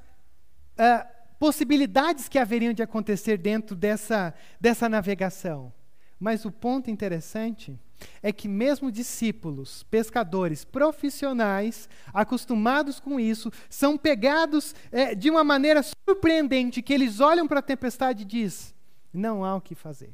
uh, 0.76 1.06
possibilidades 1.38 2.30
que 2.30 2.40
haveriam 2.40 2.72
de 2.72 2.82
acontecer 2.82 3.38
dentro 3.38 3.76
dessa, 3.76 4.34
dessa 4.62 4.88
navegação. 4.88 5.74
Mas 6.18 6.46
o 6.46 6.52
ponto 6.54 6.90
interessante 6.90 7.78
é 8.22 8.32
que, 8.32 8.48
mesmo 8.48 8.92
discípulos, 8.92 9.84
pescadores 9.84 10.64
profissionais, 10.64 11.90
acostumados 12.14 13.00
com 13.00 13.20
isso, 13.20 13.52
são 13.70 13.98
pegados 13.98 14.76
é, 14.92 15.14
de 15.16 15.30
uma 15.30 15.44
maneira 15.44 15.82
surpreendente, 15.84 16.82
que 16.82 16.94
eles 16.94 17.20
olham 17.20 17.48
para 17.48 17.60
a 17.60 17.64
tempestade 17.64 18.24
e 18.24 18.26
diz: 18.26 18.74
não 19.14 19.44
há 19.44 19.56
o 19.56 19.62
que 19.62 19.76
fazer. 19.76 20.12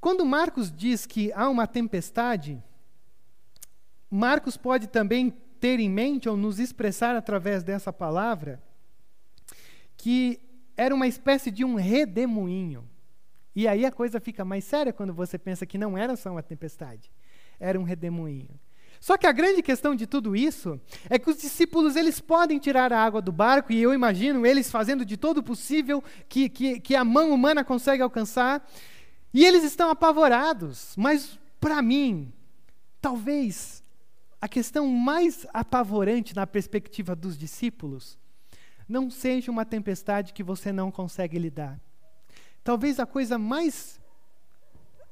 Quando 0.00 0.24
Marcos 0.24 0.70
diz 0.70 1.06
que 1.06 1.32
há 1.32 1.48
uma 1.48 1.66
tempestade, 1.66 2.62
Marcos 4.10 4.56
pode 4.56 4.86
também 4.86 5.30
ter 5.58 5.80
em 5.80 5.88
mente, 5.88 6.28
ou 6.28 6.36
nos 6.36 6.58
expressar 6.58 7.16
através 7.16 7.62
dessa 7.62 7.92
palavra, 7.92 8.62
que 9.96 10.38
era 10.76 10.94
uma 10.94 11.06
espécie 11.06 11.50
de 11.50 11.64
um 11.64 11.74
redemoinho. 11.74 12.88
E 13.54 13.68
aí 13.68 13.86
a 13.86 13.92
coisa 13.92 14.18
fica 14.18 14.44
mais 14.44 14.64
séria 14.64 14.92
quando 14.92 15.14
você 15.14 15.38
pensa 15.38 15.64
que 15.64 15.78
não 15.78 15.96
era 15.96 16.16
só 16.16 16.30
uma 16.30 16.42
tempestade, 16.42 17.10
era 17.60 17.78
um 17.78 17.84
redemoinho. 17.84 18.58
Só 19.00 19.16
que 19.16 19.26
a 19.26 19.32
grande 19.32 19.62
questão 19.62 19.94
de 19.94 20.06
tudo 20.06 20.34
isso 20.34 20.80
é 21.10 21.18
que 21.18 21.28
os 21.28 21.36
discípulos 21.36 21.94
eles 21.94 22.20
podem 22.20 22.58
tirar 22.58 22.92
a 22.92 23.04
água 23.04 23.20
do 23.20 23.30
barco, 23.30 23.72
e 23.72 23.80
eu 23.80 23.92
imagino 23.92 24.46
eles 24.46 24.70
fazendo 24.70 25.04
de 25.04 25.16
todo 25.16 25.42
possível 25.42 26.02
que, 26.28 26.48
que, 26.48 26.80
que 26.80 26.96
a 26.96 27.04
mão 27.04 27.30
humana 27.30 27.62
consegue 27.62 28.02
alcançar, 28.02 28.66
e 29.32 29.44
eles 29.44 29.62
estão 29.62 29.90
apavorados. 29.90 30.94
Mas, 30.96 31.38
para 31.60 31.82
mim, 31.82 32.32
talvez 33.00 33.84
a 34.40 34.48
questão 34.48 34.88
mais 34.88 35.46
apavorante 35.52 36.34
na 36.34 36.46
perspectiva 36.46 37.14
dos 37.14 37.36
discípulos 37.36 38.18
não 38.88 39.10
seja 39.10 39.50
uma 39.50 39.64
tempestade 39.64 40.32
que 40.32 40.42
você 40.42 40.72
não 40.72 40.90
consegue 40.90 41.38
lidar 41.38 41.78
Talvez 42.64 42.98
a 42.98 43.04
coisa 43.04 43.38
mais 43.38 44.00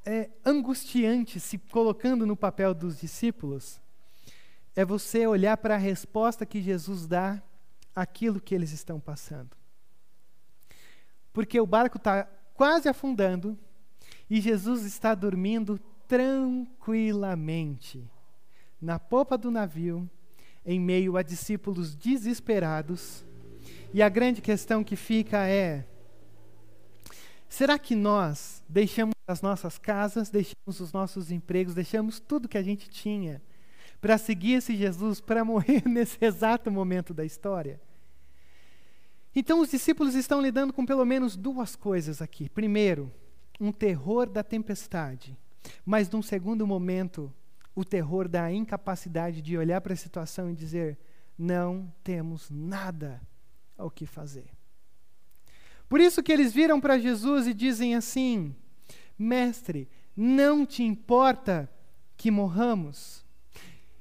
é, 0.07 0.31
angustiante, 0.45 1.39
se 1.39 1.59
colocando 1.59 2.27
no 2.27 2.35
papel 2.35 2.73
dos 2.73 2.99
discípulos, 2.99 3.81
é 4.75 4.85
você 4.85 5.27
olhar 5.27 5.59
para 5.59 5.75
a 5.75 5.79
resposta 5.79 6.47
que 6.47 6.63
Jesus 6.63 7.07
dá 7.07 7.43
àquilo 7.95 8.41
que 8.41 8.55
eles 8.55 8.73
estão 8.73 8.99
passando. 8.99 9.55
Porque 11.31 11.61
o 11.61 11.67
barco 11.67 11.99
está 11.99 12.25
quase 12.55 12.89
afundando 12.89 13.59
e 14.29 14.41
Jesus 14.41 14.85
está 14.85 15.15
dormindo 15.15 15.79
tranquilamente 16.09 18.03
na 18.81 18.99
popa 18.99 19.37
do 19.39 19.51
navio, 19.51 20.11
em 20.65 20.81
meio 20.81 21.17
a 21.17 21.23
discípulos 21.23 21.95
desesperados. 21.95 23.25
E 23.95 24.03
a 24.03 24.09
grande 24.09 24.41
questão 24.41 24.83
que 24.83 24.97
fica 24.97 25.47
é: 25.47 25.87
Será 27.53 27.79
que 27.79 27.95
nós 27.95 28.65
deixamos 28.67 29.13
as 29.29 29.43
nossas 29.43 29.77
casas, 29.77 30.31
deixamos 30.31 30.81
os 30.81 30.91
nossos 30.91 31.31
empregos, 31.31 31.75
deixamos 31.75 32.19
tudo 32.19 32.49
que 32.49 32.57
a 32.57 32.63
gente 32.63 32.89
tinha 32.89 33.43
para 34.01 34.17
seguir 34.17 34.55
esse 34.55 34.75
Jesus, 34.75 35.21
para 35.21 35.45
morrer 35.45 35.87
nesse 35.87 36.17
exato 36.25 36.71
momento 36.71 37.13
da 37.13 37.27
história? 37.27 37.79
Então, 39.37 39.61
os 39.61 39.71
discípulos 39.71 40.15
estão 40.15 40.41
lidando 40.41 40.73
com 40.73 40.87
pelo 40.87 41.05
menos 41.05 41.37
duas 41.37 41.77
coisas 41.77 42.23
aqui. 42.23 42.49
Primeiro, 42.49 43.13
um 43.61 43.71
terror 43.71 44.31
da 44.31 44.43
tempestade, 44.43 45.37
mas 45.85 46.09
num 46.09 46.23
segundo 46.23 46.67
momento, 46.67 47.31
o 47.75 47.85
terror 47.85 48.29
da 48.29 48.51
incapacidade 48.51 49.43
de 49.43 49.59
olhar 49.59 49.83
para 49.83 49.93
a 49.93 49.97
situação 49.97 50.51
e 50.51 50.55
dizer: 50.55 50.99
não 51.37 51.93
temos 52.03 52.49
nada 52.49 53.21
ao 53.77 53.91
que 53.91 54.07
fazer. 54.07 54.62
Por 55.93 56.01
isso 56.01 56.23
que 56.23 56.33
eles 56.33 56.55
viram 56.55 56.81
para 56.81 56.99
Jesus 56.99 57.47
e 57.47 57.53
dizem 57.53 57.95
assim: 57.95 58.57
Mestre, 59.19 59.87
não 60.17 60.65
te 60.65 60.83
importa 60.83 61.71
que 62.17 62.31
morramos? 62.31 63.23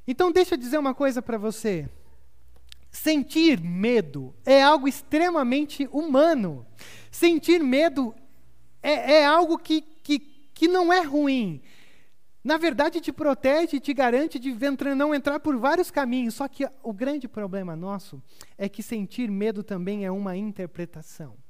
Então, 0.08 0.32
deixa 0.32 0.54
eu 0.54 0.58
dizer 0.58 0.78
uma 0.78 0.94
coisa 0.94 1.22
para 1.22 1.38
você. 1.38 1.90
Sentir 2.90 3.60
medo 3.60 4.34
é 4.46 4.64
algo 4.64 4.88
extremamente 4.88 5.86
humano. 5.92 6.66
Sentir 7.12 7.62
medo 7.62 8.16
é, 8.82 9.16
é 9.16 9.26
algo 9.26 9.58
que, 9.58 9.82
que, 9.82 10.20
que 10.54 10.70
não 10.70 10.94
é 10.94 11.02
ruim. 11.02 11.62
Na 12.42 12.56
verdade, 12.58 13.02
te 13.02 13.12
protege 13.12 13.76
e 13.76 13.82
te 13.82 13.94
garante 13.94 14.40
de 14.40 14.56
não 14.96 15.14
entrar 15.14 15.42
por 15.42 15.58
vários 15.58 15.92
caminhos. 15.92 16.36
Só 16.36 16.48
que 16.48 16.66
o 16.82 16.94
grande 16.94 17.28
problema 17.28 17.76
nosso 17.76 18.24
é 18.58 18.70
que 18.70 18.82
sentir 18.82 19.30
medo 19.30 19.62
também 19.62 20.06
é 20.06 20.10
uma 20.10 20.38
interpretação. 20.38 21.41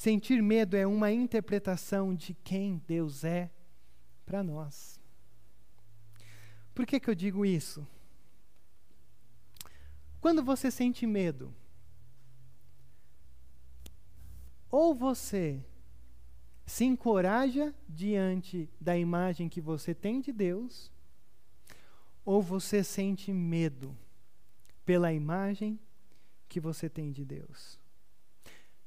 Sentir 0.00 0.42
medo 0.42 0.78
é 0.78 0.86
uma 0.86 1.12
interpretação 1.12 2.14
de 2.14 2.32
quem 2.32 2.82
Deus 2.86 3.22
é 3.22 3.50
para 4.24 4.42
nós. 4.42 4.98
Por 6.74 6.86
que, 6.86 6.98
que 6.98 7.10
eu 7.10 7.14
digo 7.14 7.44
isso? 7.44 7.86
Quando 10.18 10.42
você 10.42 10.70
sente 10.70 11.06
medo, 11.06 11.54
Ou 14.70 14.94
você 14.94 15.60
se 16.64 16.84
encoraja 16.84 17.74
diante 17.88 18.70
da 18.80 18.96
imagem 18.96 19.48
que 19.48 19.60
você 19.60 19.92
tem 19.92 20.20
de 20.20 20.32
Deus, 20.32 20.92
ou 22.24 22.40
você 22.40 22.84
sente 22.84 23.32
medo 23.32 23.96
pela 24.86 25.12
imagem 25.12 25.76
que 26.48 26.60
você 26.60 26.88
tem 26.88 27.10
de 27.10 27.24
Deus. 27.24 27.79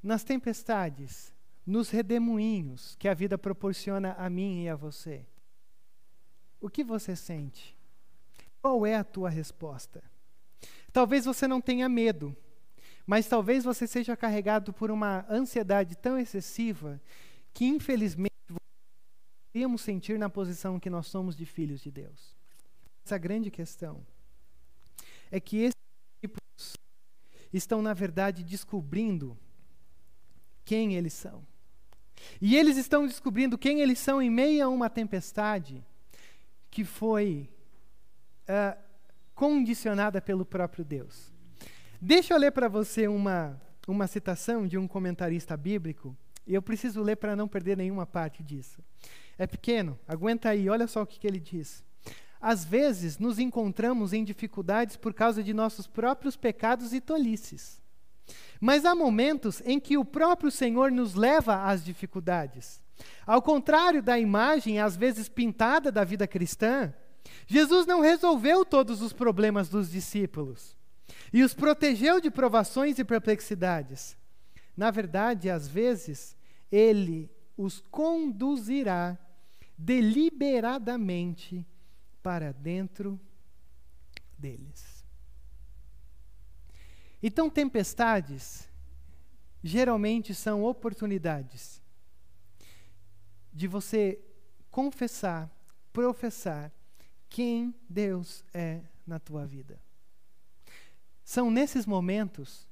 Nas 0.04 0.22
tempestades, 0.22 1.34
nos 1.66 1.90
redemoinhos 1.90 2.96
que 3.00 3.08
a 3.08 3.14
vida 3.14 3.38
proporciona 3.38 4.14
a 4.18 4.30
mim 4.30 4.64
e 4.64 4.70
a 4.70 4.76
você, 4.76 5.26
o 6.60 6.70
que 6.70 6.84
você 6.84 7.16
sente? 7.16 7.78
Qual 8.62 8.86
é 8.86 8.96
a 8.96 9.04
tua 9.04 9.30
resposta? 9.30 10.04
Talvez 10.92 11.24
você 11.24 11.48
não 11.48 11.62
tenha 11.62 11.88
medo, 11.88 12.36
mas 13.06 13.28
talvez 13.28 13.64
você 13.64 13.88
seja 13.88 14.16
carregado 14.16 14.74
por 14.74 14.92
uma 14.92 15.26
ansiedade 15.30 15.96
tão 15.98 16.18
excessiva 16.18 17.02
que, 17.54 17.66
infelizmente, 17.66 18.32
podemos 19.54 19.82
sentir 19.82 20.20
na 20.20 20.30
posição 20.30 20.80
que 20.80 20.90
nós 20.90 21.08
somos 21.08 21.36
de 21.36 21.46
filhos 21.46 21.82
de 21.82 21.92
Deus. 21.92 22.36
Essa 23.06 23.18
grande 23.18 23.50
questão 23.50 24.06
é 25.32 25.40
que 25.40 25.58
esses 25.58 25.74
discípulos 26.22 26.74
estão, 27.54 27.82
na 27.82 27.94
verdade, 27.94 28.44
descobrindo 28.44 29.38
quem 30.66 30.96
eles 30.96 31.14
são. 31.14 31.46
E 32.42 32.56
eles 32.56 32.78
estão 32.78 33.06
descobrindo 33.06 33.58
quem 33.58 33.82
eles 33.82 34.00
são 34.00 34.22
em 34.22 34.30
meio 34.30 34.66
a 34.66 34.70
uma 34.70 34.90
tempestade 34.90 35.84
que 36.70 36.84
foi 36.84 37.50
uh, 38.48 38.80
condicionada 39.36 40.22
pelo 40.22 40.46
próprio 40.46 40.84
Deus. 40.84 41.32
Deixa 42.02 42.34
eu 42.34 42.38
ler 42.38 42.52
para 42.52 42.68
você 42.68 43.08
uma, 43.08 43.62
uma 43.88 44.08
citação 44.08 44.68
de 44.68 44.78
um 44.78 44.88
comentarista 44.88 45.56
bíblico, 45.56 46.16
eu 46.46 46.62
preciso 46.62 47.02
ler 47.02 47.16
para 47.16 47.36
não 47.36 47.48
perder 47.48 47.78
nenhuma 47.78 48.06
parte 48.06 48.44
disso. 48.44 48.84
É 49.38 49.48
pequeno, 49.48 49.98
aguenta 50.08 50.50
aí, 50.50 50.70
olha 50.70 50.88
só 50.88 51.02
o 51.02 51.08
que, 51.08 51.20
que 51.20 51.28
ele 51.28 51.40
diz. 51.40 51.84
Às 52.42 52.66
vezes 52.66 53.18
nos 53.18 53.40
encontramos 53.40 54.12
em 54.12 54.24
dificuldades 54.24 54.98
por 54.98 55.14
causa 55.14 55.42
de 55.42 55.54
nossos 55.54 55.88
próprios 55.88 56.36
pecados 56.36 56.94
e 56.94 57.00
tolices. 57.00 57.82
Mas 58.60 58.86
há 58.86 58.96
momentos 58.96 59.62
em 59.66 59.80
que 59.80 59.98
o 59.98 60.06
próprio 60.06 60.50
Senhor 60.50 60.92
nos 60.92 61.16
leva 61.16 61.66
às 61.66 61.84
dificuldades. 61.84 62.82
Ao 63.26 63.42
contrário 63.42 64.02
da 64.02 64.20
imagem, 64.20 64.80
às 64.80 64.96
vezes 64.96 65.28
pintada 65.28 65.92
da 65.92 66.04
vida 66.04 66.28
cristã, 66.28 66.94
Jesus 67.48 67.86
não 67.86 68.02
resolveu 68.02 68.64
todos 68.64 69.02
os 69.02 69.12
problemas 69.14 69.70
dos 69.70 69.90
discípulos 69.92 70.78
e 71.32 71.44
os 71.44 71.54
protegeu 71.54 72.22
de 72.22 72.30
provações 72.30 73.00
e 73.00 73.04
perplexidades. 73.04 74.16
Na 74.76 74.92
verdade, 74.92 75.50
às 75.50 75.68
vezes, 75.68 76.36
ele 76.72 77.30
os 77.58 77.82
conduzirá 77.92 79.18
deliberadamente 79.78 81.66
para 82.22 82.52
dentro 82.54 83.20
deles. 84.38 84.93
Então, 87.26 87.50
tempestades 87.50 88.68
geralmente 89.64 90.36
são 90.36 90.62
oportunidades 90.62 91.82
de 93.54 93.66
você 93.66 94.20
confessar, 94.70 95.50
professar 95.94 96.70
quem 97.30 97.74
Deus 97.88 98.44
é 98.54 98.82
na 99.08 99.20
tua 99.20 99.46
vida. 99.46 99.80
São 101.24 101.50
nesses 101.50 101.86
momentos 101.86 102.68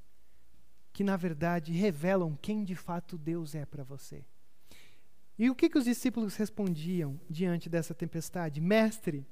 que, 0.91 1.03
na 1.03 1.15
verdade, 1.15 1.71
revelam 1.71 2.37
quem 2.41 2.65
de 2.65 2.75
fato 2.75 3.17
Deus 3.17 3.55
é 3.55 3.65
para 3.65 3.83
você. 3.83 4.25
E 5.39 5.49
o 5.49 5.55
que, 5.55 5.69
que 5.69 5.77
os 5.77 5.85
discípulos 5.85 6.35
respondiam 6.35 7.19
diante 7.29 7.69
dessa 7.69 7.93
tempestade? 7.93 8.59
Mestre, 8.59 9.25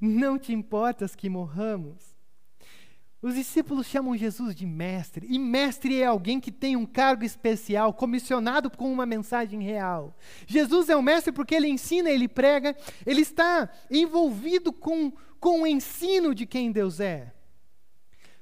não 0.00 0.38
te 0.38 0.52
importas 0.52 1.16
que 1.16 1.30
morramos? 1.30 2.15
Os 3.22 3.34
discípulos 3.34 3.86
chamam 3.86 4.16
Jesus 4.16 4.54
de 4.54 4.66
mestre, 4.66 5.26
e 5.28 5.38
mestre 5.38 6.00
é 6.02 6.06
alguém 6.06 6.38
que 6.38 6.52
tem 6.52 6.76
um 6.76 6.84
cargo 6.84 7.24
especial, 7.24 7.94
comissionado 7.94 8.70
com 8.70 8.92
uma 8.92 9.06
mensagem 9.06 9.62
real. 9.62 10.16
Jesus 10.46 10.90
é 10.90 10.96
o 10.96 11.02
mestre 11.02 11.32
porque 11.32 11.54
ele 11.54 11.66
ensina, 11.66 12.10
ele 12.10 12.28
prega, 12.28 12.76
ele 13.06 13.22
está 13.22 13.70
envolvido 13.90 14.70
com, 14.70 15.10
com 15.40 15.62
o 15.62 15.66
ensino 15.66 16.34
de 16.34 16.44
quem 16.44 16.70
Deus 16.70 17.00
é. 17.00 17.32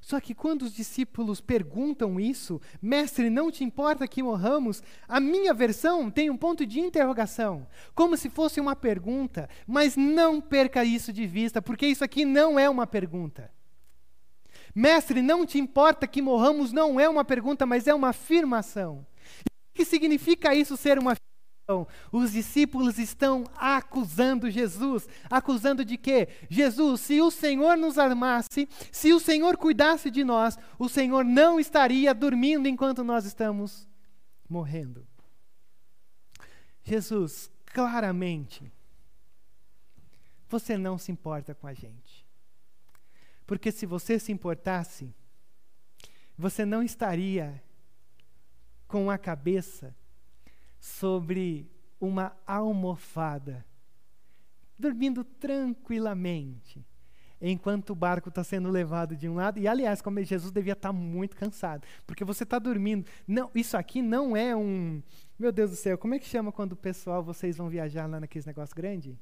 Só 0.00 0.20
que 0.20 0.34
quando 0.34 0.62
os 0.62 0.74
discípulos 0.74 1.40
perguntam 1.40 2.20
isso, 2.20 2.60
mestre, 2.82 3.30
não 3.30 3.50
te 3.50 3.64
importa 3.64 4.08
que 4.08 4.22
morramos? 4.22 4.82
A 5.08 5.18
minha 5.18 5.54
versão 5.54 6.10
tem 6.10 6.28
um 6.28 6.36
ponto 6.36 6.66
de 6.66 6.78
interrogação, 6.78 7.66
como 7.94 8.16
se 8.16 8.28
fosse 8.28 8.60
uma 8.60 8.76
pergunta, 8.76 9.48
mas 9.66 9.96
não 9.96 10.42
perca 10.42 10.84
isso 10.84 11.10
de 11.10 11.26
vista, 11.26 11.62
porque 11.62 11.86
isso 11.86 12.04
aqui 12.04 12.24
não 12.24 12.58
é 12.58 12.68
uma 12.68 12.86
pergunta. 12.86 13.50
Mestre, 14.74 15.22
não 15.22 15.46
te 15.46 15.58
importa 15.58 16.06
que 16.06 16.20
morramos? 16.20 16.72
Não 16.72 16.98
é 16.98 17.08
uma 17.08 17.24
pergunta, 17.24 17.64
mas 17.64 17.86
é 17.86 17.94
uma 17.94 18.08
afirmação. 18.08 19.06
O 19.40 19.74
que 19.74 19.84
significa 19.84 20.54
isso 20.54 20.76
ser 20.76 20.98
uma 20.98 21.12
afirmação? 21.12 21.86
Os 22.12 22.32
discípulos 22.32 22.98
estão 22.98 23.44
acusando 23.56 24.50
Jesus. 24.50 25.08
Acusando 25.30 25.84
de 25.84 25.96
quê? 25.96 26.28
Jesus, 26.50 27.00
se 27.00 27.20
o 27.20 27.30
Senhor 27.30 27.76
nos 27.76 27.98
armasse, 27.98 28.68
se 28.92 29.12
o 29.12 29.20
Senhor 29.20 29.56
cuidasse 29.56 30.10
de 30.10 30.24
nós, 30.24 30.58
o 30.78 30.88
Senhor 30.88 31.24
não 31.24 31.58
estaria 31.58 32.12
dormindo 32.12 32.68
enquanto 32.68 33.04
nós 33.04 33.24
estamos 33.24 33.88
morrendo. 34.48 35.06
Jesus, 36.82 37.50
claramente, 37.64 38.70
você 40.48 40.76
não 40.76 40.98
se 40.98 41.10
importa 41.10 41.54
com 41.54 41.66
a 41.66 41.72
gente. 41.72 42.03
Porque 43.46 43.70
se 43.70 43.86
você 43.86 44.18
se 44.18 44.32
importasse, 44.32 45.14
você 46.36 46.64
não 46.64 46.82
estaria 46.82 47.62
com 48.86 49.10
a 49.10 49.18
cabeça 49.18 49.94
sobre 50.78 51.70
uma 52.00 52.36
almofada, 52.46 53.64
dormindo 54.78 55.24
tranquilamente, 55.24 56.84
enquanto 57.40 57.90
o 57.90 57.94
barco 57.94 58.28
está 58.28 58.42
sendo 58.42 58.70
levado 58.70 59.16
de 59.16 59.28
um 59.28 59.34
lado. 59.34 59.58
E, 59.58 59.68
aliás, 59.68 60.00
como 60.00 60.22
Jesus 60.22 60.52
devia 60.52 60.72
estar 60.72 60.88
tá 60.88 60.92
muito 60.92 61.36
cansado, 61.36 61.86
porque 62.06 62.24
você 62.24 62.44
está 62.44 62.58
dormindo. 62.58 63.06
Não, 63.26 63.50
isso 63.54 63.76
aqui 63.76 64.02
não 64.02 64.36
é 64.36 64.54
um. 64.56 65.02
Meu 65.38 65.52
Deus 65.52 65.70
do 65.70 65.76
céu, 65.76 65.98
como 65.98 66.14
é 66.14 66.18
que 66.18 66.26
chama 66.26 66.52
quando 66.52 66.72
o 66.72 66.76
pessoal, 66.76 67.22
vocês 67.22 67.56
vão 67.56 67.68
viajar 67.68 68.06
lá 68.06 68.20
naqueles 68.20 68.46
negócio 68.46 68.74
grande? 68.74 69.18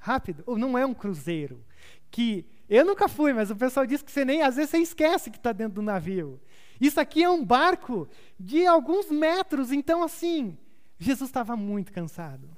Rápido? 0.00 0.42
Ou 0.46 0.58
não 0.58 0.76
é 0.76 0.84
um 0.84 0.94
cruzeiro? 0.94 1.64
Que 2.10 2.44
eu 2.68 2.84
nunca 2.84 3.08
fui, 3.08 3.32
mas 3.32 3.50
o 3.50 3.56
pessoal 3.56 3.86
diz 3.86 4.02
que 4.02 4.10
você 4.10 4.24
nem, 4.24 4.42
às 4.42 4.56
vezes 4.56 4.70
você 4.70 4.78
esquece 4.78 5.30
que 5.30 5.36
está 5.36 5.52
dentro 5.52 5.74
do 5.74 5.82
navio. 5.82 6.40
Isso 6.80 6.98
aqui 6.98 7.22
é 7.22 7.30
um 7.30 7.44
barco 7.44 8.08
de 8.38 8.66
alguns 8.66 9.10
metros, 9.10 9.70
então 9.70 10.02
assim, 10.02 10.56
Jesus 10.98 11.28
estava 11.28 11.54
muito 11.54 11.92
cansado. 11.92 12.48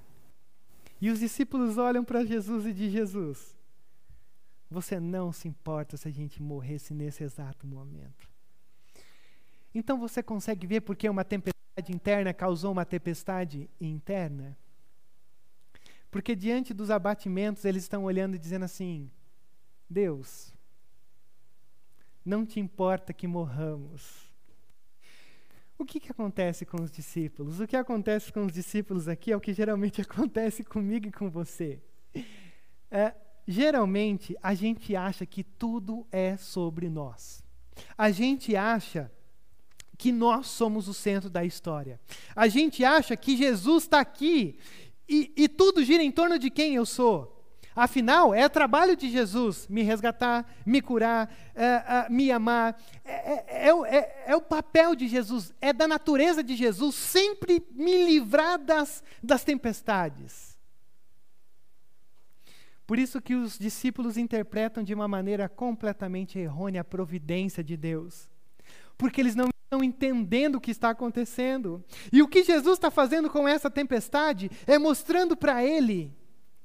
E 1.01 1.11
os 1.11 1.19
discípulos 1.19 1.79
olham 1.79 2.05
para 2.05 2.25
Jesus 2.25 2.65
e 2.65 2.73
dizem: 2.73 2.91
Jesus, 2.91 3.57
você 4.71 5.01
não 5.01 5.33
se 5.33 5.49
importa 5.49 5.97
se 5.97 6.07
a 6.07 6.11
gente 6.13 6.41
morresse 6.41 6.95
nesse 6.95 7.25
exato 7.25 7.67
momento. 7.67 8.31
Então 9.75 9.99
você 9.99 10.23
consegue 10.23 10.67
ver 10.67 10.83
porque 10.83 11.09
uma 11.09 11.25
tempestade 11.25 11.91
interna 11.91 12.33
causou 12.33 12.71
uma 12.71 12.85
tempestade 12.85 13.69
interna? 13.81 14.57
Porque 16.13 16.37
diante 16.37 16.75
dos 16.75 16.91
abatimentos 16.91 17.65
eles 17.65 17.85
estão 17.85 18.05
olhando 18.05 18.37
e 18.37 18.39
dizendo 18.39 18.67
assim: 18.67 19.11
Deus, 19.89 20.53
não 22.23 22.45
te 22.45 22.61
importa 22.61 23.15
que 23.15 23.27
morramos. 23.27 24.31
O 25.79 25.87
que, 25.87 25.99
que 25.99 26.13
acontece 26.13 26.67
com 26.67 26.83
os 26.83 26.93
discípulos? 26.93 27.61
O 27.61 27.67
que 27.67 27.77
acontece 27.77 28.31
com 28.31 28.45
os 28.45 28.53
discípulos 28.53 29.09
aqui 29.09 29.33
é 29.33 29.37
o 29.37 29.41
que 29.41 29.55
geralmente 29.55 30.03
acontece 30.03 30.63
comigo 30.63 31.09
e 31.09 31.13
com 31.13 31.31
você. 31.31 31.83
É, 32.91 33.15
geralmente, 33.49 34.37
a 34.43 34.55
gente 34.55 34.95
acha 34.95 35.25
que 35.25 35.43
tudo 35.43 36.07
é 36.13 36.37
sobre 36.37 36.91
nós. 36.91 37.43
A 37.97 38.11
gente 38.11 38.55
acha 38.55 39.11
que 39.97 40.13
nós 40.13 40.49
somos 40.49 40.89
o 40.89 40.95
centro 40.95 41.31
da 41.31 41.45
história. 41.45 41.99
A 42.37 42.49
gente 42.49 42.85
acha 42.85 43.17
que 43.17 43.37
Jesus 43.37 43.85
está 43.85 44.01
aqui 44.01 44.59
e, 45.13 45.33
e 45.37 45.49
tudo 45.49 45.85
gira 45.85 46.03
em 46.03 46.11
torno 46.11 46.39
de 46.39 46.51
quem 46.51 46.75
eu 46.75 46.87
sou. 46.87 47.31
Afinal, 47.77 48.35
é 48.35 48.49
trabalho 48.49 48.97
de 48.97 49.11
Jesus 49.11 49.67
me 49.69 49.83
resgatar, 49.83 50.47
me 50.65 50.81
curar, 50.81 51.35
é, 51.55 51.65
é, 51.65 52.07
me 52.11 52.31
amar. 52.31 52.81
É, 53.05 53.69
é, 53.69 53.71
é, 53.71 54.25
é, 54.27 54.37
o 54.37 54.41
papel 54.41 54.95
de 54.95 55.07
Jesus, 55.09 55.55
é 55.61 55.73
da 55.73 55.87
natureza 55.87 56.43
de 56.43 56.57
Jesus 56.57 56.95
sempre 56.95 57.63
me 57.73 58.05
livrar 58.07 58.59
das, 58.59 59.03
das 59.23 59.45
tempestades. 59.45 60.59
Por 62.87 62.99
isso 62.99 63.23
que 63.23 63.35
os 63.35 63.59
discípulos 63.59 64.17
interpretam 64.17 64.83
de 64.83 64.93
uma 64.93 65.09
maneira 65.09 65.49
completamente 65.49 66.39
errônea 66.39 66.83
a 66.83 66.85
providência 66.85 67.63
de 67.63 67.77
Deus. 67.77 68.31
Porque 68.99 69.21
eles 69.21 69.35
não 69.35 69.49
estão 69.73 69.83
entendendo 69.83 70.57
o 70.57 70.61
que 70.61 70.71
está 70.71 70.91
acontecendo. 70.91 71.83
E 72.13 72.23
o 72.23 72.29
que 72.29 72.45
Jesus 72.45 72.77
está 72.77 72.91
fazendo 72.91 73.31
com 73.31 73.49
essa 73.49 73.71
tempestade 73.71 74.51
é 74.67 74.79
mostrando 74.79 75.35
para 75.35 75.65
ele, 75.65 76.15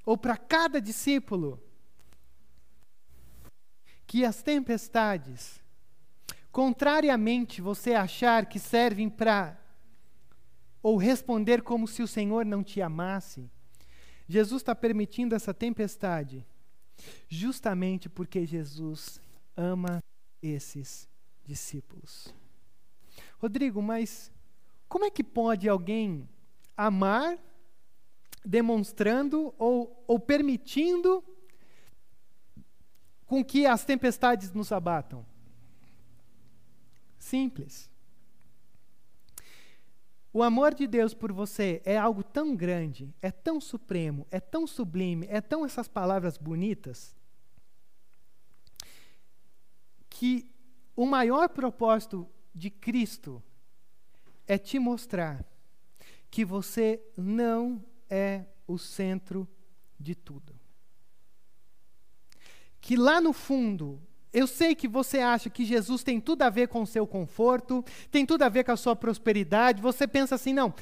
ou 0.06 0.18
para 0.18 0.36
cada 0.36 0.82
discípulo, 0.82 1.62
que 4.06 4.26
as 4.26 4.42
tempestades, 4.44 5.62
contrariamente 6.52 7.62
você 7.62 7.94
achar 7.94 8.46
que 8.46 8.60
servem 8.60 9.10
para 9.10 9.58
ou 10.84 10.98
responder 10.98 11.62
como 11.62 11.88
se 11.88 12.02
o 12.02 12.08
Senhor 12.08 12.46
não 12.46 12.64
te 12.64 12.82
amasse, 12.82 13.50
Jesus 14.28 14.62
está 14.62 14.76
permitindo 14.76 15.34
essa 15.34 15.54
tempestade 15.54 16.46
justamente 17.28 18.10
porque 18.10 18.46
Jesus 18.46 19.22
ama 19.56 20.00
esses 20.42 21.08
discípulos. 21.44 22.34
Rodrigo, 23.38 23.82
mas 23.82 24.32
como 24.88 25.06
é 25.06 25.12
que 25.12 25.24
pode 25.24 25.68
alguém 25.70 26.28
amar 26.76 27.38
demonstrando 28.44 29.54
ou, 29.58 30.04
ou 30.08 30.20
permitindo 30.20 31.24
com 33.26 33.44
que 33.44 33.66
as 33.66 33.84
tempestades 33.84 34.52
nos 34.54 34.72
abatam? 34.72 35.26
Simples. 37.20 37.90
O 40.32 40.44
amor 40.44 40.74
de 40.74 40.88
Deus 40.88 41.14
por 41.14 41.32
você 41.32 41.82
é 41.84 41.98
algo 41.98 42.24
tão 42.24 42.56
grande, 42.56 43.14
é 43.22 43.32
tão 43.32 43.60
supremo, 43.60 44.28
é 44.30 44.40
tão 44.40 44.68
sublime, 44.68 45.26
é 45.30 45.42
tão 45.42 45.66
essas 45.66 45.88
palavras 45.88 46.38
bonitas, 46.38 47.16
que 50.10 50.50
o 50.96 51.06
maior 51.06 51.50
propósito 51.50 52.28
de 52.58 52.70
Cristo 52.70 53.42
é 54.48 54.58
te 54.58 54.80
mostrar 54.80 55.46
que 56.30 56.44
você 56.44 57.02
não 57.16 57.84
é 58.10 58.46
o 58.68 58.78
centro 58.78 59.48
de 60.00 60.16
tudo. 60.16 60.58
Que 62.82 62.96
lá 62.96 63.22
no 63.22 63.32
fundo, 63.32 64.02
eu 64.34 64.48
sei 64.48 64.74
que 64.74 64.88
você 64.88 65.20
acha 65.20 65.50
que 65.50 65.66
Jesus 65.66 66.04
tem 66.04 66.20
tudo 66.20 66.42
a 66.42 66.50
ver 66.50 66.68
com 66.68 66.82
o 66.82 66.88
seu 66.88 67.06
conforto, 67.06 67.84
tem 68.10 68.26
tudo 68.26 68.44
a 68.44 68.50
ver 68.50 68.64
com 68.64 68.72
a 68.72 68.78
sua 68.78 68.96
prosperidade. 68.96 69.82
Você 69.82 70.08
pensa 70.08 70.36
assim, 70.36 70.54
não, 70.54 70.74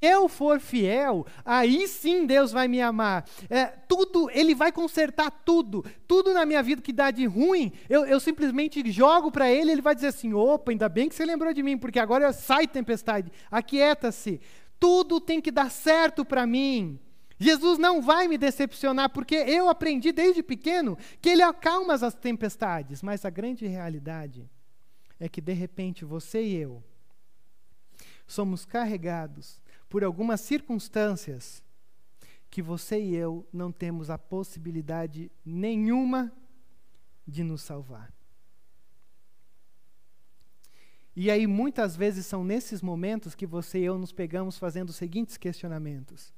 eu 0.00 0.28
for 0.28 0.60
fiel, 0.60 1.26
aí 1.44 1.88
sim 1.88 2.26
Deus 2.26 2.52
vai 2.52 2.68
me 2.68 2.80
amar. 2.80 3.24
É, 3.48 3.66
tudo, 3.66 4.30
Ele 4.30 4.54
vai 4.54 4.70
consertar 4.70 5.30
tudo. 5.30 5.84
Tudo 6.06 6.34
na 6.34 6.44
minha 6.44 6.62
vida 6.62 6.82
que 6.82 6.92
dá 6.92 7.10
de 7.10 7.24
ruim, 7.24 7.72
eu, 7.88 8.04
eu 8.04 8.20
simplesmente 8.20 8.90
jogo 8.90 9.30
para 9.30 9.50
Ele, 9.50 9.72
Ele 9.72 9.80
vai 9.80 9.94
dizer 9.94 10.08
assim: 10.08 10.34
opa, 10.34 10.70
ainda 10.70 10.88
bem 10.88 11.08
que 11.08 11.14
você 11.14 11.24
lembrou 11.24 11.52
de 11.52 11.62
mim, 11.62 11.78
porque 11.78 11.98
agora 11.98 12.32
sai 12.32 12.66
tempestade, 12.66 13.32
aquieta-se. 13.50 14.40
Tudo 14.78 15.20
tem 15.20 15.40
que 15.40 15.50
dar 15.50 15.70
certo 15.70 16.24
para 16.24 16.46
mim. 16.46 17.00
Jesus 17.38 17.78
não 17.78 18.00
vai 18.00 18.28
me 18.28 18.38
decepcionar, 18.38 19.10
porque 19.10 19.34
eu 19.34 19.68
aprendi 19.68 20.12
desde 20.12 20.42
pequeno 20.42 20.96
que 21.20 21.30
Ele 21.30 21.42
acalma 21.42 21.94
as 21.94 22.14
tempestades. 22.14 23.02
Mas 23.02 23.24
a 23.24 23.30
grande 23.30 23.66
realidade 23.66 24.48
é 25.18 25.28
que, 25.28 25.40
de 25.40 25.52
repente, 25.52 26.04
você 26.04 26.42
e 26.42 26.56
eu 26.56 26.82
somos 28.26 28.64
carregados 28.64 29.60
por 29.88 30.04
algumas 30.04 30.40
circunstâncias 30.40 31.62
que 32.50 32.62
você 32.62 33.00
e 33.00 33.14
eu 33.14 33.46
não 33.52 33.70
temos 33.70 34.10
a 34.10 34.18
possibilidade 34.18 35.30
nenhuma 35.44 36.32
de 37.26 37.42
nos 37.42 37.62
salvar. 37.62 38.12
E 41.14 41.30
aí, 41.30 41.46
muitas 41.46 41.96
vezes, 41.96 42.26
são 42.26 42.44
nesses 42.44 42.82
momentos 42.82 43.34
que 43.34 43.46
você 43.46 43.78
e 43.78 43.84
eu 43.84 43.96
nos 43.98 44.12
pegamos 44.12 44.58
fazendo 44.58 44.90
os 44.90 44.96
seguintes 44.96 45.38
questionamentos: 45.38 46.32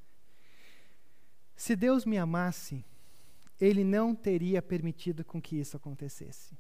Se 1.56 1.74
Deus 1.74 2.04
me 2.04 2.16
amasse, 2.16 2.84
Ele 3.61 3.82
não 3.82 4.14
teria 4.14 4.62
permitido 4.62 5.24
com 5.24 5.42
que 5.42 5.56
isso 5.56 5.76
acontecesse. 5.76 6.56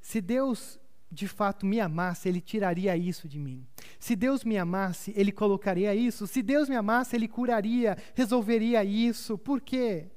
Se 0.00 0.20
Deus 0.20 0.80
de 1.16 1.26
fato 1.26 1.64
me 1.64 1.80
amasse, 1.80 2.28
Ele 2.28 2.42
tiraria 2.42 2.94
isso 2.94 3.26
de 3.26 3.38
mim. 3.38 3.66
Se 3.98 4.14
Deus 4.14 4.44
me 4.44 4.58
amasse, 4.58 5.14
Ele 5.16 5.32
colocaria 5.32 5.94
isso. 5.94 6.26
Se 6.26 6.42
Deus 6.42 6.68
me 6.68 6.76
amasse, 6.76 7.16
Ele 7.16 7.26
curaria, 7.26 7.96
resolveria 8.14 8.84
isso. 8.84 9.38
Por 9.38 9.60
quê? 9.62 10.10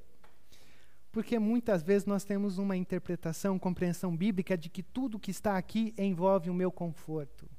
Porque 1.09 1.39
muitas 1.39 1.81
vezes 1.81 2.05
nós 2.05 2.25
temos 2.25 2.57
uma 2.57 2.75
interpretação, 2.75 3.57
compreensão 3.57 4.15
bíblica 4.15 4.57
de 4.57 4.69
que 4.69 4.83
tudo 4.83 5.17
que 5.17 5.31
está 5.31 5.57
aqui 5.57 5.93
envolve 5.97 6.49
o 6.49 6.53
meu 6.53 6.71
conforto. 6.71 7.49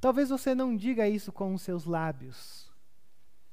Talvez 0.00 0.28
você 0.28 0.52
não 0.52 0.76
diga 0.76 1.08
isso 1.08 1.32
com 1.32 1.54
os 1.54 1.62
seus 1.62 1.84
lábios, 1.84 2.68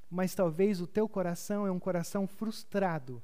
mas 0.09 0.33
talvez 0.33 0.81
o 0.81 0.87
teu 0.87 1.07
coração 1.07 1.65
é 1.67 1.71
um 1.71 1.79
coração 1.79 2.27
frustrado 2.27 3.21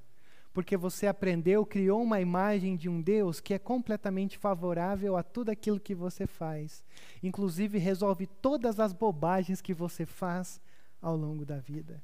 porque 0.58 0.76
você 0.76 1.06
aprendeu, 1.06 1.64
criou 1.64 2.02
uma 2.02 2.20
imagem 2.20 2.76
de 2.76 2.90
um 2.90 3.00
Deus 3.00 3.40
que 3.40 3.54
é 3.54 3.60
completamente 3.60 4.40
favorável 4.40 5.16
a 5.16 5.22
tudo 5.22 5.52
aquilo 5.52 5.80
que 5.80 5.94
você 5.94 6.26
faz. 6.26 6.84
Inclusive, 7.22 7.78
resolve 7.78 8.26
todas 8.26 8.80
as 8.80 8.92
bobagens 8.92 9.62
que 9.62 9.72
você 9.72 10.04
faz 10.04 10.60
ao 11.00 11.16
longo 11.16 11.46
da 11.46 11.60
vida. 11.60 12.04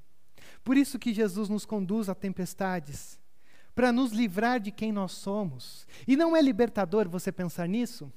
Por 0.63 0.78
isso 0.78 1.00
que 1.00 1.16
Jesus 1.16 1.50
nos 1.50 1.66
conduz 1.66 2.10
a 2.10 2.13
tempestades, 2.13 3.20
para 3.74 3.92
nos 3.92 4.12
livrar 4.12 4.60
de 4.60 4.70
quem 4.70 4.92
nós 4.92 5.13
somos. 5.13 5.88
E 6.08 6.16
não 6.16 6.38
é 6.38 6.39
libertador 6.39 7.10
você 7.10 7.32
pensar 7.32 7.68
nisso? 7.68 8.13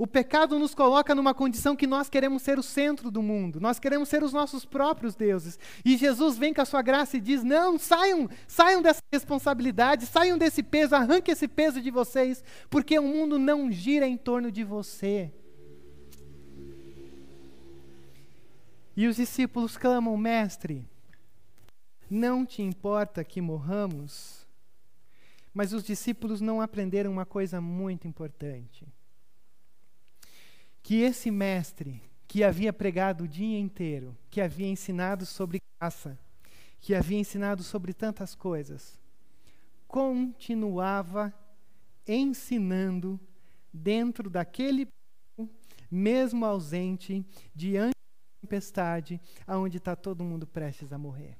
O 0.00 0.06
pecado 0.06 0.58
nos 0.58 0.74
coloca 0.74 1.14
numa 1.14 1.34
condição 1.34 1.76
que 1.76 1.86
nós 1.86 2.08
queremos 2.08 2.40
ser 2.40 2.58
o 2.58 2.62
centro 2.62 3.10
do 3.10 3.20
mundo, 3.20 3.60
nós 3.60 3.78
queremos 3.78 4.08
ser 4.08 4.22
os 4.22 4.32
nossos 4.32 4.64
próprios 4.64 5.14
deuses. 5.14 5.58
E 5.84 5.94
Jesus 5.94 6.38
vem 6.38 6.54
com 6.54 6.62
a 6.62 6.64
sua 6.64 6.80
graça 6.80 7.18
e 7.18 7.20
diz: 7.20 7.44
Não, 7.44 7.78
saiam, 7.78 8.26
saiam 8.48 8.80
dessa 8.80 9.02
responsabilidade, 9.12 10.06
saiam 10.06 10.38
desse 10.38 10.62
peso, 10.62 10.94
arranque 10.94 11.30
esse 11.30 11.46
peso 11.46 11.82
de 11.82 11.90
vocês, 11.90 12.42
porque 12.70 12.98
o 12.98 13.02
mundo 13.02 13.38
não 13.38 13.70
gira 13.70 14.06
em 14.06 14.16
torno 14.16 14.50
de 14.50 14.64
você. 14.64 15.30
E 18.96 19.06
os 19.06 19.16
discípulos 19.16 19.76
clamam: 19.76 20.16
Mestre, 20.16 20.88
não 22.08 22.46
te 22.46 22.62
importa 22.62 23.22
que 23.22 23.42
morramos? 23.42 24.48
Mas 25.52 25.74
os 25.74 25.84
discípulos 25.84 26.40
não 26.40 26.58
aprenderam 26.58 27.12
uma 27.12 27.26
coisa 27.26 27.60
muito 27.60 28.08
importante 28.08 28.88
que 30.90 31.02
esse 31.02 31.30
mestre, 31.30 32.02
que 32.26 32.42
havia 32.42 32.72
pregado 32.72 33.22
o 33.22 33.28
dia 33.28 33.60
inteiro, 33.60 34.18
que 34.28 34.40
havia 34.40 34.66
ensinado 34.66 35.24
sobre 35.24 35.60
caça, 35.78 36.18
que 36.80 36.96
havia 36.96 37.16
ensinado 37.16 37.62
sobre 37.62 37.94
tantas 37.94 38.34
coisas, 38.34 38.98
continuava 39.86 41.32
ensinando 42.04 43.20
dentro 43.72 44.28
daquele 44.28 44.88
mesmo 45.88 46.44
ausente, 46.44 47.24
diante 47.54 47.94
da 47.94 48.40
tempestade, 48.48 49.20
aonde 49.46 49.76
está 49.76 49.94
todo 49.94 50.24
mundo 50.24 50.44
prestes 50.44 50.92
a 50.92 50.98
morrer. 50.98 51.38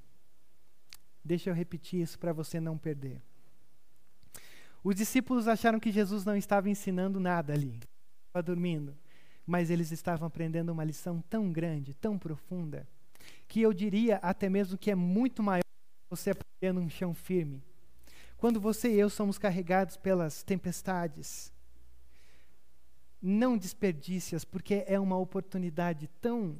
Deixa 1.25 1.51
eu 1.51 1.55
repetir 1.55 2.01
isso 2.01 2.21
para 2.21 2.33
você 2.33 2.61
não 2.61 2.79
perder. 2.79 3.21
Os 4.85 4.95
discípulos 4.95 5.49
acharam 5.49 5.81
que 5.81 5.91
Jesus 5.91 6.25
não 6.25 6.37
estava 6.37 6.71
ensinando 6.71 7.19
nada 7.19 7.53
ali, 7.53 7.81
estava 8.29 8.45
dormindo 8.45 8.97
mas 9.46 9.70
eles 9.70 9.90
estavam 9.90 10.26
aprendendo 10.26 10.70
uma 10.70 10.85
lição 10.85 11.22
tão 11.29 11.50
grande, 11.50 11.94
tão 11.94 12.18
profunda, 12.18 12.87
que 13.48 13.61
eu 13.61 13.72
diria 13.72 14.16
até 14.16 14.48
mesmo 14.48 14.79
que 14.79 14.90
é 14.90 14.94
muito 14.94 15.42
maior 15.42 15.64
você 16.09 16.31
aprender 16.31 16.72
num 16.72 16.88
chão 16.88 17.14
firme. 17.14 17.62
Quando 18.37 18.61
você 18.61 18.90
e 18.90 18.98
eu 18.98 19.11
somos 19.11 19.38
carregados 19.38 19.96
pelas 19.96 20.42
tempestades, 20.42 21.53
não 23.20 23.59
desperdice-as, 23.59 24.44
porque 24.44 24.85
é 24.87 24.98
uma 24.98 25.18
oportunidade 25.18 26.09
tão, 26.20 26.57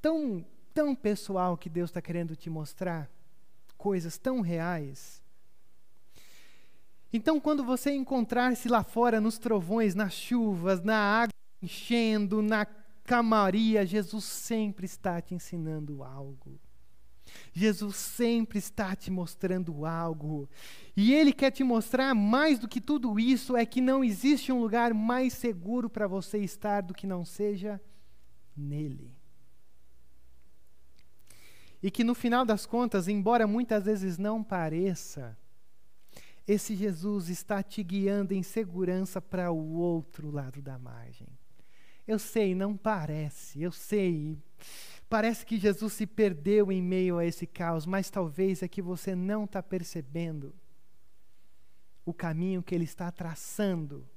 tão, 0.00 0.44
tão 0.72 0.94
pessoal 0.94 1.58
que 1.58 1.68
Deus 1.68 1.90
está 1.90 2.00
querendo 2.00 2.34
te 2.34 2.48
mostrar, 2.48 3.10
coisas 3.76 4.16
tão 4.16 4.40
reais 4.40 5.22
então, 7.16 7.40
quando 7.40 7.64
você 7.64 7.92
encontrar-se 7.92 8.68
lá 8.68 8.84
fora 8.84 9.20
nos 9.20 9.38
trovões, 9.38 9.94
nas 9.94 10.12
chuvas, 10.12 10.82
na 10.82 10.96
água 10.96 11.32
enchendo, 11.62 12.42
na 12.42 12.66
camaria, 13.04 13.86
Jesus 13.86 14.24
sempre 14.24 14.84
está 14.84 15.20
te 15.22 15.34
ensinando 15.34 16.02
algo. 16.02 16.60
Jesus 17.52 17.96
sempre 17.96 18.58
está 18.58 18.94
te 18.94 19.10
mostrando 19.10 19.86
algo. 19.86 20.48
E 20.94 21.14
Ele 21.14 21.32
quer 21.32 21.50
te 21.50 21.64
mostrar 21.64 22.14
mais 22.14 22.58
do 22.58 22.68
que 22.68 22.80
tudo 22.80 23.18
isso: 23.18 23.56
é 23.56 23.64
que 23.64 23.80
não 23.80 24.04
existe 24.04 24.52
um 24.52 24.60
lugar 24.60 24.92
mais 24.92 25.32
seguro 25.32 25.88
para 25.88 26.06
você 26.06 26.38
estar 26.38 26.82
do 26.82 26.92
que 26.94 27.06
não 27.06 27.24
seja 27.24 27.80
nele. 28.54 29.16
E 31.82 31.90
que 31.90 32.04
no 32.04 32.14
final 32.14 32.44
das 32.44 32.66
contas, 32.66 33.08
embora 33.08 33.46
muitas 33.46 33.84
vezes 33.84 34.18
não 34.18 34.42
pareça, 34.42 35.36
esse 36.46 36.76
Jesus 36.76 37.28
está 37.28 37.62
te 37.62 37.82
guiando 37.82 38.32
em 38.32 38.42
segurança 38.42 39.20
para 39.20 39.50
o 39.50 39.74
outro 39.74 40.30
lado 40.30 40.62
da 40.62 40.78
margem. 40.78 41.26
Eu 42.06 42.18
sei, 42.20 42.54
não 42.54 42.76
parece, 42.76 43.60
eu 43.60 43.72
sei. 43.72 44.38
Parece 45.08 45.44
que 45.44 45.58
Jesus 45.58 45.92
se 45.92 46.06
perdeu 46.06 46.70
em 46.70 46.80
meio 46.80 47.18
a 47.18 47.24
esse 47.24 47.46
caos, 47.46 47.84
mas 47.84 48.10
talvez 48.10 48.62
é 48.62 48.68
que 48.68 48.80
você 48.80 49.14
não 49.14 49.44
está 49.44 49.60
percebendo 49.60 50.54
o 52.04 52.14
caminho 52.14 52.62
que 52.62 52.74
ele 52.74 52.84
está 52.84 53.10
traçando 53.10 54.08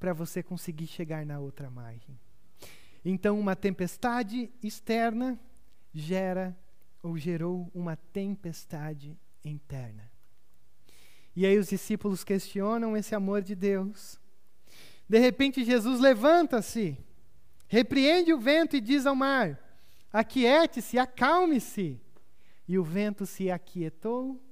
para 0.00 0.12
você 0.12 0.42
conseguir 0.42 0.88
chegar 0.88 1.24
na 1.24 1.38
outra 1.38 1.70
margem. 1.70 2.18
Então, 3.04 3.38
uma 3.38 3.54
tempestade 3.54 4.50
externa 4.60 5.38
gera 5.94 6.56
ou 7.00 7.16
gerou 7.16 7.70
uma 7.72 7.94
tempestade 7.94 9.16
interna. 9.44 10.10
E 11.36 11.44
aí 11.44 11.58
os 11.58 11.68
discípulos 11.68 12.24
questionam 12.24 12.96
esse 12.96 13.14
amor 13.14 13.42
de 13.42 13.54
Deus. 13.54 14.18
De 15.06 15.18
repente, 15.18 15.62
Jesus 15.62 16.00
levanta-se, 16.00 16.98
repreende 17.68 18.32
o 18.32 18.40
vento 18.40 18.74
e 18.74 18.80
diz 18.80 19.04
ao 19.04 19.14
mar: 19.14 19.60
Aquiete-se, 20.10 20.98
acalme-se. 20.98 22.00
E 22.66 22.78
o 22.78 22.82
vento 22.82 23.26
se 23.26 23.50
aquietou 23.50 24.42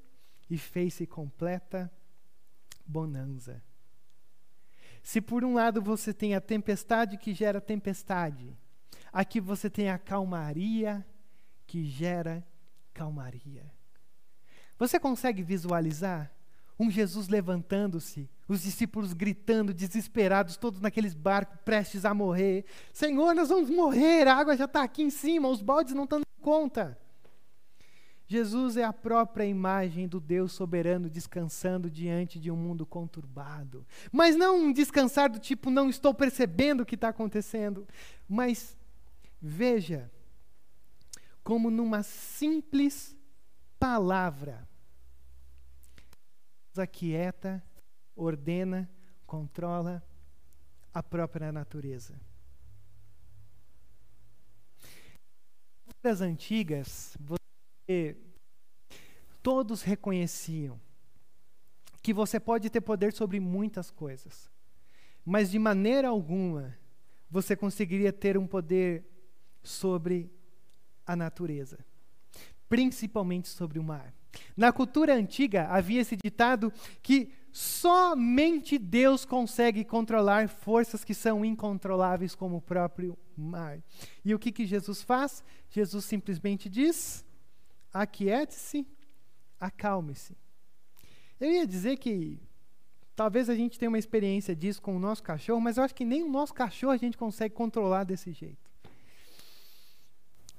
e 0.48 0.58
fez-se 0.58 1.06
completa 1.06 1.90
bonança. 2.86 3.62
Se 5.02 5.20
por 5.20 5.42
um 5.42 5.54
lado 5.54 5.82
você 5.82 6.12
tem 6.12 6.34
a 6.34 6.40
tempestade 6.40 7.16
que 7.16 7.34
gera 7.34 7.60
tempestade, 7.60 8.56
aqui 9.12 9.40
você 9.40 9.68
tem 9.68 9.88
a 9.88 9.98
calmaria 9.98 11.04
que 11.66 11.84
gera 11.84 12.46
calmaria. 12.92 13.72
Você 14.78 15.00
consegue 15.00 15.42
visualizar 15.42 16.33
um 16.78 16.90
Jesus 16.90 17.28
levantando-se, 17.28 18.28
os 18.48 18.62
discípulos 18.62 19.12
gritando, 19.12 19.72
desesperados, 19.72 20.56
todos 20.56 20.80
naqueles 20.80 21.14
barcos 21.14 21.58
prestes 21.64 22.04
a 22.04 22.12
morrer: 22.12 22.64
Senhor, 22.92 23.34
nós 23.34 23.48
vamos 23.48 23.70
morrer, 23.70 24.26
a 24.26 24.34
água 24.34 24.56
já 24.56 24.64
está 24.64 24.82
aqui 24.82 25.02
em 25.02 25.10
cima, 25.10 25.48
os 25.48 25.62
baldes 25.62 25.94
não 25.94 26.04
estão 26.04 26.18
dando 26.18 26.42
conta. 26.42 26.98
Jesus 28.26 28.76
é 28.76 28.84
a 28.84 28.92
própria 28.92 29.44
imagem 29.44 30.08
do 30.08 30.18
Deus 30.18 30.52
soberano 30.52 31.10
descansando 31.10 31.90
diante 31.90 32.40
de 32.40 32.50
um 32.50 32.56
mundo 32.56 32.86
conturbado. 32.86 33.86
Mas 34.10 34.34
não 34.34 34.64
um 34.64 34.72
descansar 34.72 35.30
do 35.30 35.38
tipo, 35.38 35.70
não 35.70 35.90
estou 35.90 36.14
percebendo 36.14 36.82
o 36.82 36.86
que 36.86 36.94
está 36.94 37.08
acontecendo. 37.08 37.86
Mas 38.26 38.76
veja 39.40 40.10
como 41.42 41.70
numa 41.70 42.02
simples 42.02 43.14
palavra, 43.78 44.66
aquieta, 46.78 47.62
ordena, 48.14 48.90
controla 49.26 50.02
a 50.92 51.02
própria 51.02 51.50
natureza. 51.50 52.20
Nas 56.02 56.20
antigas, 56.20 57.16
você 57.18 58.16
todos 59.42 59.82
reconheciam 59.82 60.80
que 62.02 62.12
você 62.12 62.38
pode 62.38 62.68
ter 62.68 62.80
poder 62.80 63.12
sobre 63.12 63.40
muitas 63.40 63.90
coisas, 63.90 64.50
mas 65.24 65.50
de 65.50 65.58
maneira 65.58 66.08
alguma 66.08 66.76
você 67.30 67.56
conseguiria 67.56 68.12
ter 68.12 68.38
um 68.38 68.46
poder 68.46 69.04
sobre 69.62 70.30
a 71.06 71.16
natureza, 71.16 71.84
principalmente 72.68 73.48
sobre 73.48 73.78
o 73.78 73.82
mar. 73.82 74.14
Na 74.56 74.72
cultura 74.72 75.14
antiga 75.14 75.66
havia 75.68 76.00
esse 76.00 76.16
ditado 76.16 76.72
que 77.02 77.32
somente 77.52 78.78
Deus 78.78 79.24
consegue 79.24 79.84
controlar 79.84 80.48
forças 80.48 81.04
que 81.04 81.14
são 81.14 81.44
incontroláveis, 81.44 82.34
como 82.34 82.56
o 82.56 82.60
próprio 82.60 83.16
mar. 83.36 83.80
E 84.24 84.34
o 84.34 84.38
que, 84.38 84.50
que 84.50 84.66
Jesus 84.66 85.02
faz? 85.02 85.44
Jesus 85.70 86.04
simplesmente 86.04 86.68
diz: 86.68 87.24
aquiete-se, 87.92 88.86
acalme-se. 89.60 90.36
Eu 91.40 91.50
ia 91.50 91.66
dizer 91.66 91.96
que 91.96 92.40
talvez 93.14 93.48
a 93.48 93.54
gente 93.54 93.78
tenha 93.78 93.88
uma 93.88 93.98
experiência 93.98 94.54
disso 94.54 94.82
com 94.82 94.96
o 94.96 95.00
nosso 95.00 95.22
cachorro, 95.22 95.60
mas 95.60 95.76
eu 95.76 95.84
acho 95.84 95.94
que 95.94 96.04
nem 96.04 96.24
o 96.24 96.28
nosso 96.28 96.54
cachorro 96.54 96.92
a 96.92 96.96
gente 96.96 97.16
consegue 97.16 97.54
controlar 97.54 98.02
desse 98.02 98.32
jeito. 98.32 98.68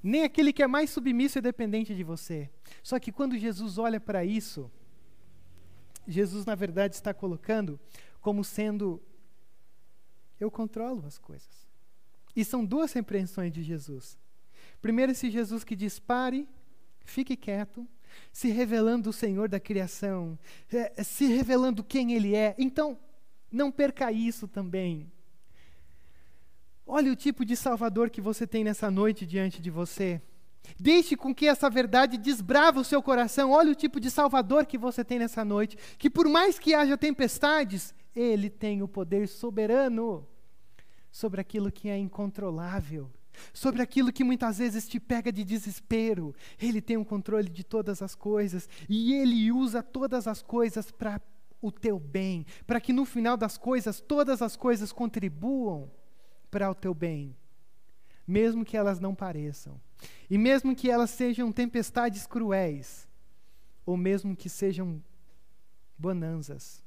Nem 0.01 0.23
aquele 0.23 0.53
que 0.53 0.63
é 0.63 0.67
mais 0.67 0.91
submisso 0.91 1.39
e 1.39 1.41
dependente 1.41 1.95
de 1.95 2.03
você. 2.03 2.49
Só 2.83 2.99
que 2.99 3.11
quando 3.11 3.37
Jesus 3.37 3.77
olha 3.77 3.99
para 3.99 4.23
isso, 4.23 4.71
Jesus 6.07 6.45
na 6.45 6.55
verdade 6.55 6.95
está 6.95 7.13
colocando 7.13 7.79
como 8.21 8.43
sendo 8.43 9.01
eu 10.39 10.51
controlo 10.51 11.03
as 11.05 11.17
coisas. 11.17 11.65
E 12.35 12.43
são 12.43 12.65
duas 12.65 12.91
repreensões 12.93 13.51
de 13.51 13.63
Jesus. 13.63 14.17
Primeiro, 14.81 15.13
esse 15.13 15.31
Jesus 15.31 15.63
que 15.63 15.75
diz 15.75 15.99
pare, 15.99 16.47
Fique 17.05 17.37
quieto, 17.37 17.87
se 18.33 18.49
revelando 18.49 19.11
o 19.11 19.13
Senhor 19.13 19.47
da 19.47 19.59
criação, 19.59 20.37
é, 20.71 21.03
se 21.03 21.27
revelando 21.27 21.83
quem 21.83 22.13
Ele 22.13 22.35
é. 22.35 22.55
Então, 22.57 22.97
não 23.51 23.71
perca 23.71 24.11
isso 24.11 24.47
também. 24.47 25.11
Olha 26.85 27.11
o 27.11 27.15
tipo 27.15 27.45
de 27.45 27.55
Salvador 27.55 28.09
que 28.09 28.19
você 28.19 28.45
tem 28.45 28.63
nessa 28.63 28.89
noite 28.89 29.25
diante 29.25 29.61
de 29.61 29.69
você. 29.69 30.21
Deixe 30.79 31.15
com 31.15 31.33
que 31.33 31.47
essa 31.47 31.69
verdade 31.69 32.17
desbrava 32.17 32.79
o 32.79 32.83
seu 32.83 33.01
coração. 33.01 33.51
Olha 33.51 33.71
o 33.71 33.75
tipo 33.75 33.99
de 33.99 34.09
Salvador 34.09 34.65
que 34.65 34.77
você 34.77 35.03
tem 35.03 35.19
nessa 35.19 35.43
noite. 35.43 35.77
Que 35.97 36.09
por 36.09 36.27
mais 36.27 36.59
que 36.59 36.73
haja 36.73 36.97
tempestades, 36.97 37.93
Ele 38.15 38.49
tem 38.49 38.81
o 38.81 38.87
poder 38.87 39.27
soberano 39.27 40.27
sobre 41.11 41.41
aquilo 41.41 41.71
que 41.71 41.89
é 41.89 41.97
incontrolável 41.97 43.09
sobre 43.53 43.81
aquilo 43.81 44.13
que 44.13 44.23
muitas 44.23 44.59
vezes 44.59 44.87
te 44.87 44.99
pega 44.99 45.31
de 45.31 45.43
desespero. 45.43 46.33
Ele 46.59 46.81
tem 46.81 46.97
o 46.97 47.05
controle 47.05 47.49
de 47.49 47.63
todas 47.63 48.01
as 48.01 48.15
coisas 48.15 48.69
e 48.87 49.13
ele 49.13 49.51
usa 49.51 49.83
todas 49.83 50.27
as 50.27 50.41
coisas 50.41 50.91
para 50.91 51.21
o 51.61 51.71
teu 51.71 51.99
bem, 51.99 52.45
para 52.67 52.79
que 52.79 52.93
no 52.93 53.05
final 53.05 53.35
das 53.35 53.57
coisas 53.57 53.99
todas 53.99 54.41
as 54.41 54.55
coisas 54.55 54.91
contribuam 54.91 55.91
para 56.51 56.69
o 56.69 56.75
teu 56.75 56.93
bem, 56.93 57.35
mesmo 58.27 58.63
que 58.63 58.77
elas 58.77 58.99
não 58.99 59.15
pareçam. 59.15 59.79
E 60.29 60.37
mesmo 60.37 60.75
que 60.75 60.89
elas 60.89 61.09
sejam 61.09 61.51
tempestades 61.51 62.25
cruéis, 62.25 63.07
ou 63.85 63.95
mesmo 63.95 64.35
que 64.35 64.49
sejam 64.49 65.01
bonanças, 65.97 66.83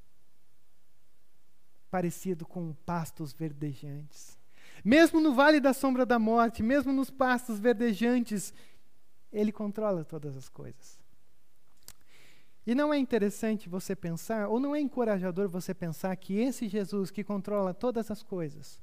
parecido 1.91 2.45
com 2.45 2.75
pastos 2.85 3.33
verdejantes. 3.33 4.39
Mesmo 4.85 5.21
no 5.21 5.35
vale 5.35 5.61
da 5.61 5.73
sombra 5.73 6.05
da 6.05 6.19
morte, 6.19 6.63
mesmo 6.63 6.93
nos 6.93 7.11
pastos 7.11 7.59
verdejantes, 7.59 8.53
Ele 9.33 9.53
controla 9.53 10.05
todas 10.05 10.37
as 10.37 10.49
coisas. 10.49 10.99
E 12.67 12.75
não 12.75 12.93
é 12.93 12.99
interessante 12.99 13.69
você 13.69 13.97
pensar, 13.97 14.49
ou 14.49 14.61
não 14.61 14.77
é 14.77 14.81
encorajador 14.81 15.49
você 15.49 15.73
pensar 15.73 16.15
que 16.17 16.35
esse 16.35 16.69
Jesus 16.69 17.11
que 17.11 17.25
controla 17.25 17.73
todas 17.73 18.11
as 18.11 18.23
coisas 18.23 18.83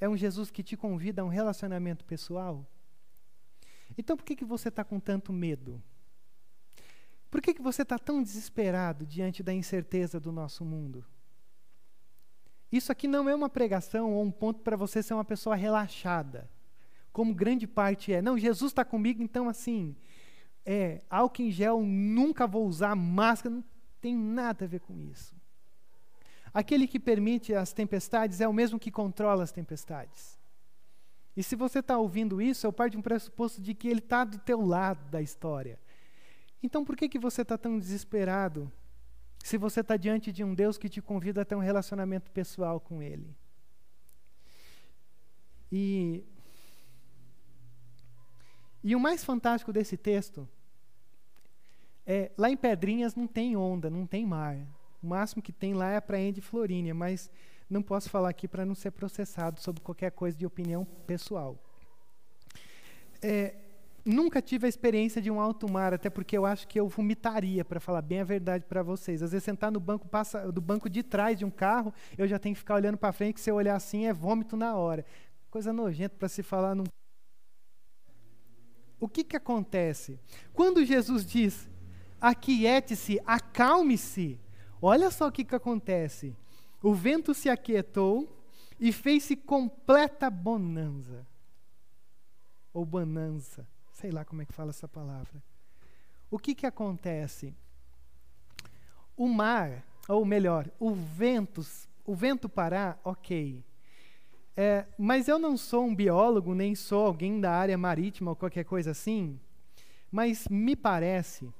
é 0.00 0.08
um 0.08 0.16
Jesus 0.16 0.50
que 0.50 0.62
te 0.62 0.76
convida 0.76 1.22
a 1.22 1.24
um 1.24 1.28
relacionamento 1.28 2.04
pessoal? 2.04 2.66
Então 4.00 4.16
por 4.16 4.24
que, 4.24 4.34
que 4.34 4.46
você 4.46 4.70
está 4.70 4.82
com 4.82 4.98
tanto 4.98 5.30
medo? 5.30 5.80
Por 7.30 7.42
que, 7.42 7.52
que 7.52 7.60
você 7.60 7.82
está 7.82 7.98
tão 7.98 8.22
desesperado 8.22 9.04
diante 9.04 9.42
da 9.42 9.52
incerteza 9.52 10.18
do 10.18 10.32
nosso 10.32 10.64
mundo? 10.64 11.04
Isso 12.72 12.90
aqui 12.90 13.06
não 13.06 13.28
é 13.28 13.34
uma 13.34 13.50
pregação 13.50 14.14
ou 14.14 14.24
um 14.24 14.30
ponto 14.30 14.62
para 14.62 14.74
você 14.74 15.02
ser 15.02 15.12
uma 15.12 15.24
pessoa 15.24 15.54
relaxada, 15.54 16.50
como 17.12 17.34
grande 17.34 17.66
parte 17.66 18.10
é. 18.10 18.22
Não, 18.22 18.38
Jesus 18.38 18.70
está 18.70 18.86
comigo, 18.86 19.22
então 19.22 19.50
assim, 19.50 19.94
é, 20.64 21.02
álcool 21.10 21.42
em 21.42 21.50
gel, 21.50 21.82
nunca 21.82 22.46
vou 22.46 22.66
usar, 22.66 22.96
máscara, 22.96 23.56
não 23.56 23.64
tem 24.00 24.16
nada 24.16 24.64
a 24.64 24.68
ver 24.68 24.80
com 24.80 24.98
isso. 24.98 25.36
Aquele 26.54 26.88
que 26.88 26.98
permite 26.98 27.52
as 27.54 27.74
tempestades 27.74 28.40
é 28.40 28.48
o 28.48 28.52
mesmo 28.52 28.78
que 28.78 28.90
controla 28.90 29.44
as 29.44 29.52
tempestades. 29.52 30.39
E 31.36 31.42
se 31.42 31.56
você 31.56 31.78
está 31.78 31.96
ouvindo 31.98 32.40
isso, 32.40 32.66
eu 32.66 32.72
parto 32.72 32.92
de 32.92 32.98
um 32.98 33.02
pressuposto 33.02 33.60
de 33.60 33.74
que 33.74 33.88
ele 33.88 34.00
está 34.00 34.24
do 34.24 34.38
teu 34.38 34.60
lado 34.60 35.08
da 35.10 35.22
história. 35.22 35.78
Então 36.62 36.84
por 36.84 36.96
que, 36.96 37.08
que 37.08 37.18
você 37.18 37.42
está 37.42 37.56
tão 37.56 37.78
desesperado 37.78 38.70
se 39.42 39.56
você 39.56 39.80
está 39.80 39.96
diante 39.96 40.30
de 40.30 40.44
um 40.44 40.54
Deus 40.54 40.76
que 40.76 40.88
te 40.88 41.00
convida 41.00 41.42
a 41.42 41.44
ter 41.44 41.54
um 41.54 41.60
relacionamento 41.60 42.30
pessoal 42.30 42.78
com 42.78 43.02
Ele. 43.02 43.34
E, 45.72 46.24
e 48.82 48.94
o 48.94 49.00
mais 49.00 49.24
fantástico 49.24 49.72
desse 49.72 49.96
texto 49.96 50.48
é, 52.06 52.30
lá 52.36 52.50
em 52.50 52.56
Pedrinhas 52.56 53.14
não 53.14 53.26
tem 53.26 53.56
onda, 53.56 53.88
não 53.88 54.06
tem 54.06 54.26
mar. 54.26 54.56
O 55.02 55.06
máximo 55.06 55.42
que 55.42 55.52
tem 55.52 55.74
lá 55.74 55.90
é 55.90 55.96
a 55.96 56.02
praia 56.02 56.32
de 56.32 56.40
Florínia, 56.40 56.94
mas 56.94 57.30
não 57.70 57.82
posso 57.82 58.10
falar 58.10 58.28
aqui 58.28 58.48
para 58.48 58.66
não 58.66 58.74
ser 58.74 58.90
processado 58.90 59.60
sobre 59.60 59.80
qualquer 59.80 60.10
coisa 60.10 60.36
de 60.36 60.44
opinião 60.44 60.84
pessoal. 61.06 61.56
É, 63.22 63.54
nunca 64.04 64.42
tive 64.42 64.66
a 64.66 64.68
experiência 64.68 65.22
de 65.22 65.30
um 65.30 65.40
alto 65.40 65.70
mar, 65.70 65.94
até 65.94 66.10
porque 66.10 66.36
eu 66.36 66.44
acho 66.44 66.66
que 66.66 66.80
eu 66.80 66.88
vomitaria, 66.88 67.64
para 67.64 67.78
falar 67.78 68.02
bem 68.02 68.20
a 68.20 68.24
verdade 68.24 68.64
para 68.66 68.82
vocês. 68.82 69.22
Às 69.22 69.32
vezes 69.32 69.44
sentar 69.44 69.70
no 69.70 69.78
banco 69.78 70.08
passa, 70.08 70.50
do 70.50 70.60
banco 70.60 70.90
de 70.90 71.02
trás 71.02 71.38
de 71.38 71.44
um 71.44 71.50
carro, 71.50 71.94
eu 72.18 72.26
já 72.26 72.38
tenho 72.38 72.54
que 72.54 72.58
ficar 72.58 72.74
olhando 72.74 72.98
para 72.98 73.12
frente, 73.12 73.34
que 73.34 73.40
se 73.40 73.50
eu 73.50 73.54
olhar 73.54 73.76
assim 73.76 74.06
é 74.06 74.12
vômito 74.12 74.56
na 74.56 74.74
hora. 74.74 75.04
Coisa 75.50 75.72
nojenta 75.72 76.16
para 76.18 76.28
se 76.28 76.42
falar 76.42 76.74
num 76.74 76.84
o 79.00 79.08
que, 79.08 79.24
que 79.24 79.34
acontece? 79.34 80.20
Quando 80.52 80.84
Jesus 80.84 81.24
diz, 81.24 81.66
aquiete-se, 82.20 83.18
acalme-se, 83.24 84.38
olha 84.80 85.10
só 85.10 85.28
o 85.28 85.32
que, 85.32 85.42
que 85.42 85.54
acontece. 85.54 86.36
O 86.82 86.94
vento 86.94 87.34
se 87.34 87.48
aquietou 87.48 88.28
e 88.78 88.92
fez-se 88.92 89.36
completa 89.36 90.30
bonança. 90.30 91.26
Ou 92.72 92.84
bonança, 92.84 93.68
sei 93.92 94.10
lá 94.10 94.24
como 94.24 94.42
é 94.42 94.46
que 94.46 94.52
fala 94.52 94.70
essa 94.70 94.88
palavra. 94.88 95.42
O 96.30 96.38
que, 96.38 96.54
que 96.54 96.66
acontece? 96.66 97.54
O 99.16 99.28
mar, 99.28 99.84
ou 100.08 100.24
melhor, 100.24 100.70
o 100.78 100.92
vento, 100.92 101.66
o 102.06 102.14
vento 102.14 102.48
parar, 102.48 102.98
ok. 103.04 103.62
É, 104.56 104.86
mas 104.98 105.28
eu 105.28 105.38
não 105.38 105.56
sou 105.56 105.84
um 105.84 105.94
biólogo, 105.94 106.54
nem 106.54 106.74
sou 106.74 107.06
alguém 107.06 107.40
da 107.40 107.52
área 107.52 107.76
marítima 107.76 108.30
ou 108.30 108.36
qualquer 108.36 108.64
coisa 108.64 108.92
assim. 108.92 109.38
Mas 110.10 110.48
me 110.48 110.74
parece 110.74 111.52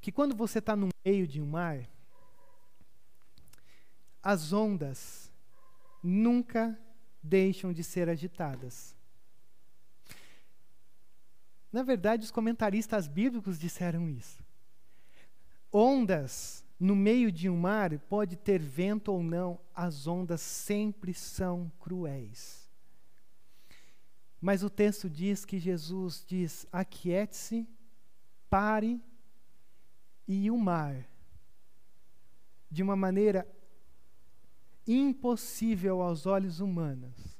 que 0.00 0.12
quando 0.12 0.34
você 0.34 0.58
está 0.58 0.76
no 0.76 0.88
meio 1.04 1.26
de 1.26 1.40
um 1.40 1.46
mar, 1.46 1.88
as 4.22 4.52
ondas 4.52 5.30
nunca 6.02 6.78
deixam 7.22 7.72
de 7.72 7.84
ser 7.84 8.08
agitadas. 8.08 8.94
Na 11.72 11.82
verdade, 11.82 12.24
os 12.24 12.30
comentaristas 12.30 13.06
bíblicos 13.06 13.58
disseram 13.58 14.08
isso. 14.08 14.42
Ondas 15.72 16.64
no 16.80 16.96
meio 16.96 17.30
de 17.30 17.48
um 17.48 17.58
mar, 17.58 17.96
pode 17.98 18.36
ter 18.36 18.58
vento 18.58 19.12
ou 19.12 19.22
não, 19.22 19.60
as 19.74 20.06
ondas 20.06 20.40
sempre 20.40 21.12
são 21.12 21.70
cruéis. 21.78 22.70
Mas 24.40 24.62
o 24.62 24.70
texto 24.70 25.10
diz 25.10 25.44
que 25.44 25.58
Jesus 25.58 26.24
diz: 26.26 26.66
aquiete-se, 26.72 27.68
pare, 28.48 28.98
e 30.26 30.50
o 30.50 30.56
mar, 30.56 31.06
de 32.70 32.82
uma 32.82 32.96
maneira 32.96 33.46
impossível 34.94 36.02
aos 36.02 36.26
olhos 36.26 36.60
humanos, 36.60 37.38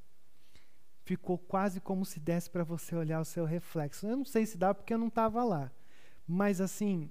ficou 1.03 1.37
quase 1.37 1.81
como 1.81 2.05
se 2.05 2.21
desse 2.21 2.49
para 2.49 2.63
você 2.63 2.95
olhar 2.95 3.21
o 3.21 3.25
seu 3.25 3.45
reflexo. 3.45 4.07
Eu 4.07 4.17
não 4.17 4.25
sei 4.25 4.47
se 4.47 4.57
dá 4.57 4.73
porque 4.73 4.95
eu 4.95 4.99
não 4.99 5.09
estava 5.09 5.43
lá, 5.43 5.71
mas 6.27 6.61
assim, 6.61 7.11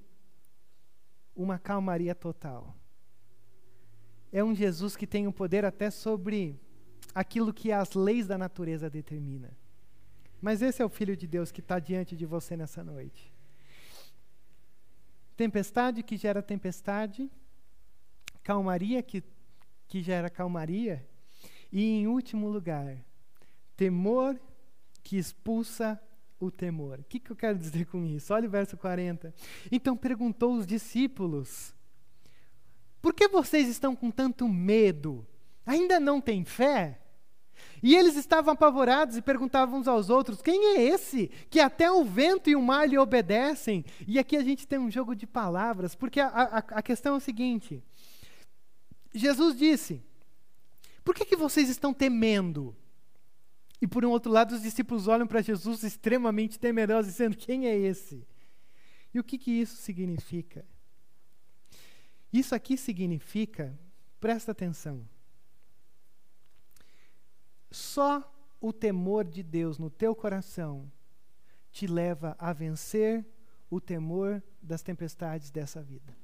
uma 1.35 1.59
calmaria 1.59 2.15
total. 2.15 2.75
É 4.31 4.43
um 4.43 4.55
Jesus 4.55 4.95
que 4.95 5.07
tem 5.07 5.25
o 5.25 5.29
um 5.29 5.33
poder 5.33 5.65
até 5.65 5.89
sobre 5.89 6.59
aquilo 7.13 7.53
que 7.53 7.71
as 7.71 7.93
leis 7.93 8.27
da 8.27 8.37
natureza 8.37 8.89
determinam. 8.89 9.51
Mas 10.41 10.61
esse 10.61 10.81
é 10.81 10.85
o 10.85 10.89
Filho 10.89 11.17
de 11.17 11.27
Deus 11.27 11.51
que 11.51 11.59
está 11.59 11.79
diante 11.79 12.15
de 12.15 12.25
você 12.25 12.55
nessa 12.55 12.83
noite. 12.83 13.33
Tempestade 15.35 16.03
que 16.03 16.15
gera 16.17 16.41
tempestade, 16.41 17.29
calmaria 18.43 19.01
que, 19.01 19.23
que 19.89 20.01
gera 20.01 20.29
calmaria, 20.29 21.05
e 21.71 21.83
em 21.83 22.07
último 22.07 22.47
lugar, 22.47 22.95
temor 23.75 24.39
que 25.03 25.17
expulsa 25.17 25.99
o 26.39 26.49
temor. 26.49 26.99
O 26.99 27.03
que, 27.03 27.19
que 27.19 27.31
eu 27.31 27.35
quero 27.35 27.57
dizer 27.57 27.85
com 27.87 28.05
isso? 28.05 28.33
Olha 28.33 28.47
o 28.47 28.51
verso 28.51 28.77
40. 28.77 29.33
Então 29.71 29.97
perguntou 29.97 30.53
os 30.53 30.65
discípulos: 30.65 31.73
Por 33.01 33.13
que 33.13 33.27
vocês 33.27 33.67
estão 33.67 33.95
com 33.95 34.09
tanto 34.09 34.47
medo? 34.47 35.27
Ainda 35.65 35.99
não 35.99 36.21
têm 36.21 36.45
fé? 36.45 36.99
E 37.81 37.95
eles 37.95 38.15
estavam 38.15 38.53
apavorados 38.53 39.17
e 39.17 39.21
perguntavam 39.21 39.79
uns 39.79 39.87
aos 39.87 40.09
outros: 40.09 40.41
Quem 40.41 40.77
é 40.77 40.83
esse 40.83 41.29
que 41.49 41.59
até 41.59 41.91
o 41.91 42.03
vento 42.03 42.49
e 42.49 42.55
o 42.55 42.61
mar 42.61 42.87
lhe 42.87 42.97
obedecem? 42.97 43.83
E 44.07 44.19
aqui 44.19 44.37
a 44.37 44.43
gente 44.43 44.67
tem 44.67 44.79
um 44.79 44.91
jogo 44.91 45.15
de 45.15 45.25
palavras, 45.25 45.95
porque 45.95 46.19
a, 46.19 46.27
a, 46.27 46.57
a 46.57 46.81
questão 46.81 47.15
é 47.15 47.17
o 47.17 47.21
seguinte: 47.21 47.83
Jesus 49.13 49.57
disse: 49.57 50.03
Por 51.03 51.15
que, 51.15 51.25
que 51.25 51.35
vocês 51.35 51.69
estão 51.69 51.93
temendo? 51.93 52.75
E 53.81 53.87
por 53.87 54.03
um 54.03 54.09
outro 54.09 54.31
lado, 54.31 54.53
os 54.53 54.61
discípulos 54.61 55.07
olham 55.07 55.25
para 55.25 55.41
Jesus 55.41 55.83
extremamente 55.83 56.59
temerosos, 56.59 57.11
dizendo: 57.11 57.37
Quem 57.37 57.67
é 57.67 57.77
esse? 57.77 58.27
E 59.13 59.19
o 59.19 59.23
que, 59.23 59.37
que 59.37 59.51
isso 59.51 59.77
significa? 59.77 60.65
Isso 62.31 62.53
aqui 62.53 62.77
significa, 62.77 63.77
presta 64.19 64.51
atenção, 64.51 65.07
só 67.71 68.31
o 68.61 68.71
temor 68.71 69.25
de 69.25 69.41
Deus 69.41 69.77
no 69.77 69.89
teu 69.89 70.15
coração 70.15 70.91
te 71.71 71.87
leva 71.87 72.35
a 72.37 72.51
vencer 72.51 73.25
o 73.69 73.79
temor 73.79 74.43
das 74.61 74.81
tempestades 74.81 75.49
dessa 75.49 75.81
vida. 75.81 76.18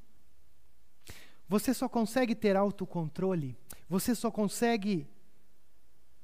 Você 1.47 1.73
só 1.73 1.87
consegue 1.87 2.33
ter 2.33 2.55
autocontrole, 2.55 3.55
você 3.87 4.15
só 4.15 4.31
consegue 4.31 5.07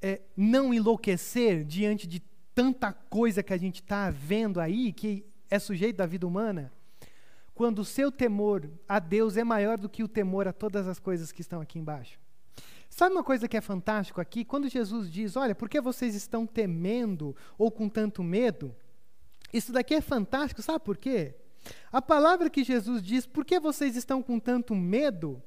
é, 0.00 0.20
não 0.36 0.74
enlouquecer 0.74 1.64
diante 1.64 2.06
de 2.06 2.20
tanta 2.54 2.92
coisa 2.92 3.42
que 3.42 3.52
a 3.52 3.56
gente 3.56 3.76
está 3.76 4.10
vendo 4.10 4.60
aí, 4.60 4.92
que 4.92 5.24
é 5.48 5.58
sujeito 5.58 5.96
da 5.96 6.06
vida 6.06 6.26
humana, 6.26 6.72
quando 7.54 7.80
o 7.80 7.84
seu 7.84 8.10
temor 8.10 8.68
a 8.88 8.98
Deus 8.98 9.36
é 9.36 9.44
maior 9.44 9.78
do 9.78 9.88
que 9.88 10.02
o 10.02 10.08
temor 10.08 10.48
a 10.48 10.52
todas 10.52 10.88
as 10.88 10.98
coisas 10.98 11.30
que 11.30 11.40
estão 11.40 11.60
aqui 11.60 11.78
embaixo. 11.78 12.18
Sabe 12.88 13.14
uma 13.14 13.24
coisa 13.24 13.48
que 13.48 13.56
é 13.56 13.60
fantástico 13.60 14.20
aqui? 14.20 14.44
Quando 14.44 14.68
Jesus 14.68 15.10
diz, 15.10 15.36
olha, 15.36 15.54
por 15.54 15.68
que 15.68 15.80
vocês 15.80 16.14
estão 16.14 16.46
temendo 16.46 17.34
ou 17.56 17.70
com 17.70 17.88
tanto 17.88 18.22
medo? 18.22 18.74
Isso 19.52 19.72
daqui 19.72 19.94
é 19.94 20.00
fantástico, 20.00 20.60
sabe 20.60 20.84
por 20.84 20.98
quê? 20.98 21.34
A 21.90 22.00
palavra 22.00 22.50
que 22.50 22.64
Jesus 22.64 23.02
diz, 23.02 23.26
por 23.26 23.44
que 23.44 23.60
vocês 23.60 23.96
estão 23.96 24.22
com 24.22 24.38
tanto 24.38 24.74
medo? 24.74 25.42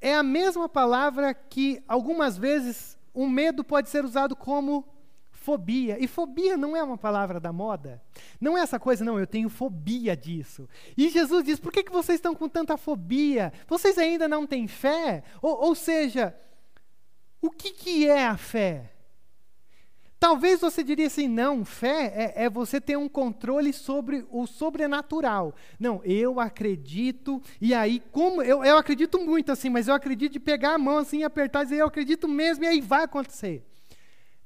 É 0.00 0.14
a 0.14 0.22
mesma 0.22 0.68
palavra 0.68 1.32
que 1.32 1.82
algumas 1.88 2.36
vezes 2.36 2.98
o 3.12 3.28
medo 3.28 3.64
pode 3.64 3.88
ser 3.88 4.04
usado 4.04 4.36
como 4.36 4.86
fobia. 5.30 6.02
E 6.02 6.06
fobia 6.06 6.56
não 6.56 6.74
é 6.74 6.82
uma 6.82 6.96
palavra 6.96 7.38
da 7.38 7.52
moda. 7.52 8.02
Não 8.40 8.56
é 8.56 8.62
essa 8.62 8.80
coisa, 8.80 9.04
não, 9.04 9.18
eu 9.18 9.26
tenho 9.26 9.48
fobia 9.50 10.16
disso. 10.16 10.68
E 10.96 11.10
Jesus 11.10 11.44
diz: 11.44 11.60
por 11.60 11.70
que, 11.70 11.84
que 11.84 11.92
vocês 11.92 12.16
estão 12.16 12.34
com 12.34 12.48
tanta 12.48 12.76
fobia? 12.76 13.52
Vocês 13.68 13.98
ainda 13.98 14.26
não 14.26 14.46
têm 14.46 14.66
fé? 14.66 15.22
Ou, 15.42 15.66
ou 15.66 15.74
seja, 15.74 16.34
o 17.42 17.50
que, 17.50 17.72
que 17.72 18.08
é 18.08 18.26
a 18.26 18.36
fé? 18.38 18.93
Talvez 20.24 20.58
você 20.58 20.82
diria 20.82 21.06
assim, 21.06 21.28
não, 21.28 21.66
fé 21.66 22.32
é, 22.34 22.44
é, 22.44 22.48
você 22.48 22.80
ter 22.80 22.96
um 22.96 23.10
controle 23.10 23.74
sobre 23.74 24.26
o 24.30 24.46
sobrenatural. 24.46 25.54
Não, 25.78 26.02
eu 26.02 26.40
acredito, 26.40 27.42
e 27.60 27.74
aí, 27.74 28.00
como 28.10 28.40
eu, 28.40 28.64
eu 28.64 28.78
acredito 28.78 29.20
muito 29.20 29.52
assim, 29.52 29.68
mas 29.68 29.86
eu 29.86 29.92
acredito 29.92 30.32
de 30.32 30.40
pegar 30.40 30.76
a 30.76 30.78
mão 30.78 30.96
assim 30.96 31.24
apertar 31.24 31.60
e 31.60 31.64
dizer, 31.64 31.76
eu 31.76 31.86
acredito 31.86 32.26
mesmo, 32.26 32.64
e 32.64 32.66
aí 32.66 32.80
vai 32.80 33.04
acontecer. 33.04 33.66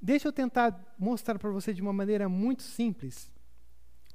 Deixa 0.03 0.27
eu 0.27 0.33
tentar 0.33 0.77
mostrar 0.99 1.39
para 1.39 1.49
você 1.53 1.73
de 1.73 1.81
uma 1.81 1.93
maneira 1.93 2.29
muito 2.29 2.65
simples 2.65 3.31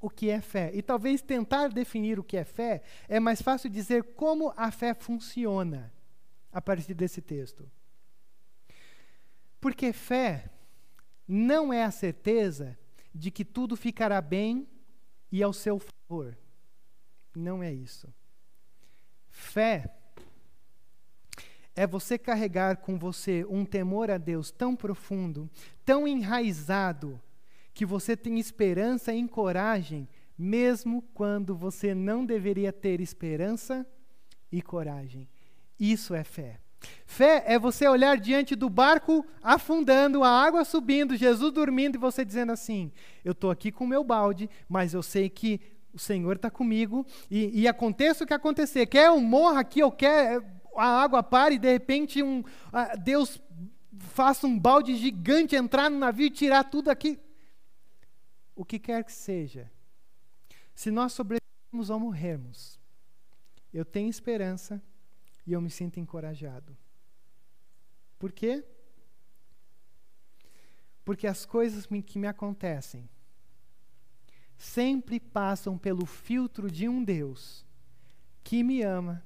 o 0.02 0.10
que 0.10 0.30
é 0.30 0.42
fé. 0.42 0.70
E 0.74 0.82
talvez 0.82 1.22
tentar 1.22 1.70
definir 1.70 2.20
o 2.20 2.26
que 2.26 2.36
é 2.36 2.44
fé 2.44 2.84
é 3.08 3.22
mais 3.22 3.42
fácil 3.42 3.70
dizer 3.70 4.04
como 4.16 4.54
a 4.58 4.70
fé 4.70 4.94
funciona 4.94 5.94
a 6.52 6.62
partir 6.62 6.94
desse 6.94 7.22
texto. 7.22 7.72
Porque 9.62 9.94
fé 9.94 10.50
não 11.28 11.72
é 11.72 11.84
a 11.84 11.92
certeza 11.92 12.78
de 13.14 13.32
que 13.32 13.46
tudo 13.46 13.76
ficará 13.76 14.22
bem 14.22 14.68
e 15.32 15.42
ao 15.42 15.54
seu 15.54 15.80
favor. 15.80 16.38
Não 17.36 17.64
é 17.64 17.74
isso. 17.74 18.14
Fé 19.30 19.92
é 21.76 21.88
você 21.88 22.18
carregar 22.18 22.78
com 22.78 22.98
você 22.98 23.46
um 23.50 23.66
temor 23.66 24.12
a 24.12 24.18
Deus 24.18 24.52
tão 24.52 24.76
profundo, 24.76 25.50
tão 25.84 26.08
enraizado, 26.08 27.20
que 27.74 27.86
você 27.86 28.16
tem 28.16 28.40
esperança 28.40 29.14
e 29.14 29.28
coragem, 29.28 30.08
mesmo 30.38 31.02
quando 31.14 31.56
você 31.56 31.96
não 31.96 32.24
deveria 32.26 32.72
ter 32.72 33.02
esperança 33.02 33.86
e 34.52 34.62
coragem. 34.62 35.28
Isso 35.80 36.14
é 36.14 36.24
fé. 36.24 36.63
Fé 37.06 37.44
é 37.46 37.60
você 37.60 37.88
olhar 37.88 38.18
diante 38.18 38.56
do 38.56 38.70
barco 38.70 39.26
afundando, 39.42 40.24
a 40.24 40.30
água 40.30 40.66
subindo, 40.66 41.16
Jesus 41.16 41.52
dormindo 41.52 41.96
e 41.96 42.00
você 42.00 42.26
dizendo 42.26 42.52
assim: 42.52 42.92
Eu 43.24 43.34
estou 43.34 43.52
aqui 43.52 43.72
com 43.72 43.84
o 43.84 43.88
meu 43.88 44.04
balde, 44.04 44.50
mas 44.68 44.94
eu 44.94 45.04
sei 45.04 45.30
que 45.30 45.62
o 45.94 46.00
Senhor 46.00 46.36
está 46.36 46.50
comigo 46.50 47.06
e, 47.30 47.62
e, 47.62 47.68
aconteça 47.68 48.24
o 48.24 48.28
que 48.28 48.34
acontecer. 48.34 48.88
Quer 48.88 49.08
eu 49.08 49.20
morra 49.20 49.60
aqui, 49.60 49.80
eu 49.80 49.92
quero 49.92 50.44
a 50.76 50.88
água 51.04 51.22
pare 51.22 51.56
e 51.56 51.60
de 51.60 51.72
repente 51.72 52.24
um, 52.24 52.44
Deus 53.04 53.40
faça 54.00 54.48
um 54.48 54.58
balde 54.58 54.96
gigante 54.96 55.56
entrar 55.56 55.90
no 55.90 55.98
navio 55.98 56.26
e 56.26 56.32
tirar 56.32 56.64
tudo 56.64 56.90
aqui. 56.90 57.20
o 58.56 58.66
que 58.66 58.80
quer 58.80 59.04
que 59.04 59.12
seja, 59.12 59.72
se 60.76 60.92
nós 60.92 61.14
sobrevivermos 61.14 61.90
ou 61.90 62.00
morrermos, 62.00 62.80
eu 63.74 63.86
tenho 63.86 64.10
esperança 64.10 64.82
e 65.46 65.54
eu 65.54 65.62
me 65.62 65.70
sinto 65.70 66.00
encorajado. 66.00 66.76
Por 68.18 68.32
quê? 68.32 68.64
Porque 71.04 71.28
as 71.28 71.46
coisas 71.46 71.88
que 72.06 72.18
me 72.18 72.28
acontecem 72.28 73.10
sempre 74.58 75.20
passam 75.20 75.78
pelo 75.78 76.06
filtro 76.06 76.72
de 76.72 76.88
um 76.88 77.04
Deus 77.04 77.66
que 78.44 78.64
me 78.64 78.82
ama 78.82 79.24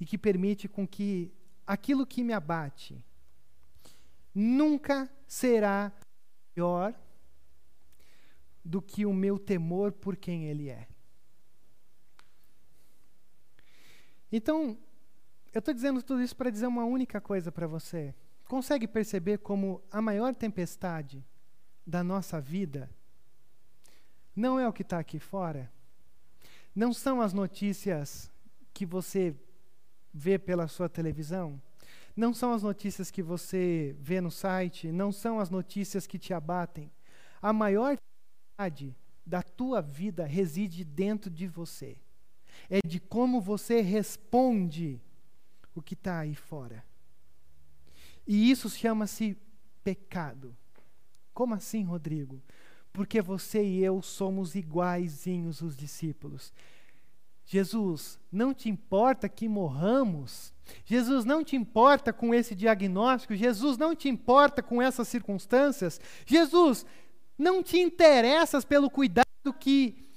e 0.00 0.04
que 0.04 0.18
permite 0.18 0.68
com 0.68 0.86
que 0.86 1.32
aquilo 1.66 2.06
que 2.06 2.24
me 2.24 2.32
abate 2.32 3.04
nunca 4.34 5.08
será 5.26 5.92
pior 6.54 6.94
do 8.64 8.82
que 8.82 9.06
o 9.06 9.12
meu 9.12 9.38
temor 9.38 9.92
por 9.92 10.16
quem 10.16 10.46
Ele 10.46 10.68
é. 10.68 10.88
Então, 14.32 14.78
eu 15.52 15.58
estou 15.58 15.74
dizendo 15.74 16.02
tudo 16.02 16.22
isso 16.22 16.36
para 16.36 16.50
dizer 16.50 16.66
uma 16.66 16.84
única 16.84 17.20
coisa 17.20 17.50
para 17.50 17.66
você. 17.66 18.14
Consegue 18.46 18.86
perceber 18.86 19.38
como 19.38 19.82
a 19.90 20.00
maior 20.00 20.34
tempestade 20.34 21.24
da 21.86 22.02
nossa 22.04 22.40
vida 22.40 22.90
não 24.34 24.58
é 24.58 24.66
o 24.66 24.72
que 24.72 24.82
está 24.82 24.98
aqui 24.98 25.18
fora? 25.18 25.70
Não 26.74 26.92
são 26.92 27.20
as 27.20 27.32
notícias 27.32 28.30
que 28.72 28.86
você 28.86 29.34
vê 30.14 30.38
pela 30.38 30.68
sua 30.68 30.88
televisão? 30.88 31.60
Não 32.16 32.32
são 32.32 32.52
as 32.52 32.62
notícias 32.62 33.10
que 33.10 33.22
você 33.22 33.94
vê 33.98 34.20
no 34.20 34.30
site? 34.30 34.90
Não 34.92 35.10
são 35.10 35.40
as 35.40 35.50
notícias 35.50 36.06
que 36.06 36.18
te 36.18 36.32
abatem? 36.32 36.90
A 37.42 37.52
maior 37.52 37.96
tempestade 37.96 38.96
da 39.26 39.42
tua 39.42 39.82
vida 39.82 40.24
reside 40.24 40.84
dentro 40.84 41.30
de 41.30 41.46
você 41.46 41.96
é 42.68 42.80
de 42.86 43.00
como 43.00 43.40
você 43.40 43.80
responde 43.80 45.00
o 45.74 45.82
que 45.82 45.94
está 45.94 46.20
aí 46.20 46.34
fora. 46.34 46.84
E 48.26 48.50
isso 48.50 48.68
chama-se 48.68 49.36
pecado. 49.82 50.56
Como 51.32 51.54
assim, 51.54 51.84
Rodrigo? 51.84 52.42
Porque 52.92 53.22
você 53.22 53.62
e 53.64 53.82
eu 53.82 54.02
somos 54.02 54.54
iguaizinhos 54.54 55.62
os 55.62 55.76
discípulos. 55.76 56.52
Jesus, 57.44 58.18
não 58.30 58.54
te 58.54 58.68
importa 58.68 59.28
que 59.28 59.48
morramos? 59.48 60.52
Jesus, 60.84 61.24
não 61.24 61.42
te 61.42 61.56
importa 61.56 62.12
com 62.12 62.32
esse 62.32 62.54
diagnóstico? 62.54 63.34
Jesus, 63.34 63.76
não 63.76 63.94
te 63.94 64.08
importa 64.08 64.62
com 64.62 64.80
essas 64.80 65.08
circunstâncias? 65.08 66.00
Jesus, 66.24 66.86
não 67.36 67.62
te 67.62 67.78
interessas 67.78 68.64
pelo 68.64 68.88
cuidado 68.88 69.24
que 69.58 70.09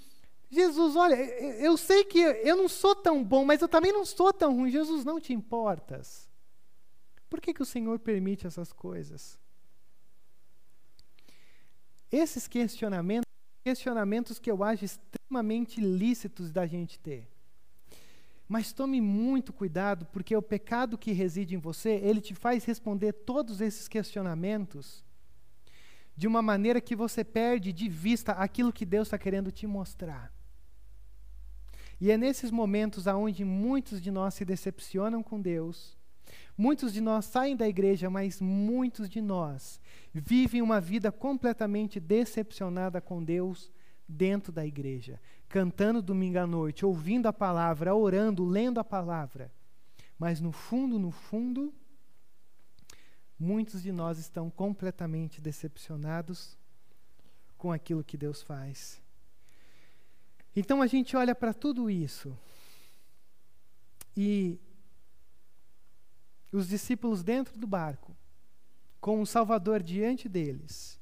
Jesus, 0.54 0.95
olha, 0.95 1.16
eu 1.16 1.76
sei 1.76 2.04
que 2.04 2.20
eu 2.20 2.56
não 2.56 2.70
sou 2.70 2.95
tão 2.95 3.24
bom, 3.24 3.43
mas 3.43 3.62
eu 3.62 3.68
também 3.68 3.91
não 3.91 4.06
sou 4.06 4.32
tão 4.32 4.56
ruim. 4.56 4.70
Jesus, 4.70 5.04
não 5.04 5.20
te 5.20 5.34
importas. 5.34 6.30
Por 7.30 7.41
que, 7.41 7.54
que 7.54 7.62
o 7.64 7.66
Senhor 7.66 7.97
permite 7.97 8.45
essas 8.45 8.72
coisas? 8.72 9.39
Esses 12.12 12.47
questionamentos, 12.47 13.28
questionamentos 13.66 14.38
que 14.38 14.51
eu 14.51 14.64
acho 14.64 14.86
extremamente 14.86 15.82
lícitos 15.82 16.51
da 16.51 16.68
gente 16.68 16.99
ter. 16.99 17.28
Mas 18.47 18.72
tome 18.72 19.01
muito 19.01 19.51
cuidado, 19.51 20.06
porque 20.08 20.36
o 20.36 20.41
pecado 20.41 20.97
que 20.97 21.12
reside 21.12 21.56
em 21.56 21.60
você, 21.60 21.93
ele 22.04 22.22
te 22.22 22.36
faz 22.36 22.64
responder 22.66 23.14
todos 23.14 23.62
esses 23.62 23.88
questionamentos 23.88 25.04
de 26.16 26.28
uma 26.28 26.43
maneira 26.43 26.80
que 26.80 26.95
você 26.95 27.24
perde 27.24 27.74
de 27.74 27.89
vista 27.89 28.34
aquilo 28.34 28.72
que 28.72 28.86
Deus 28.86 29.08
está 29.08 29.18
querendo 29.18 29.51
te 29.51 29.66
mostrar. 29.66 30.32
E 32.04 32.12
é 32.12 32.18
nesses 32.18 32.51
momentos 32.51 33.08
aonde 33.08 33.45
muitos 33.45 34.01
de 34.01 34.12
nós 34.12 34.34
se 34.34 34.43
decepcionam 34.43 35.24
com 35.24 35.39
Deus, 35.39 35.97
muitos 36.58 36.91
de 36.91 36.99
nós 36.99 37.24
saem 37.24 37.56
da 37.56 37.66
igreja, 37.66 38.10
mas 38.10 38.41
muitos 38.41 39.08
de 39.08 39.22
nós 39.22 39.80
vivem 40.14 40.62
uma 40.62 40.82
vida 40.82 41.14
completamente 41.14 42.01
decepcionada 42.01 42.99
com 42.99 43.24
Deus 43.24 43.72
dentro 44.06 44.51
da 44.51 44.66
igreja, 44.66 45.18
cantando 45.47 46.01
domingo 46.01 46.39
à 46.39 46.45
noite, 46.45 46.86
ouvindo 46.86 47.28
a 47.28 47.32
palavra, 47.32 47.95
orando, 47.95 48.43
lendo 48.43 48.82
a 48.82 48.84
palavra. 48.84 49.49
Mas 50.20 50.41
no 50.41 50.51
fundo, 50.51 50.99
no 50.99 51.10
fundo, 51.10 51.74
muitos 53.39 53.82
de 53.82 53.93
nós 53.93 54.18
estão 54.18 54.49
completamente 54.49 55.39
decepcionados 55.39 56.60
com 57.58 57.72
aquilo 57.72 58.04
que 58.04 58.18
Deus 58.18 58.43
faz. 58.43 59.03
Então 60.56 60.82
a 60.82 60.88
gente 60.88 61.16
olha 61.16 61.34
para 61.34 61.54
tudo 61.54 61.89
isso 61.89 62.38
e 64.16 64.60
os 66.51 66.68
discípulos 66.68 67.24
dentro 67.24 67.58
do 67.58 67.66
barco, 67.66 68.16
com 69.01 69.22
o 69.22 69.26
Salvador 69.26 69.82
diante 69.82 70.30
deles. 70.30 70.99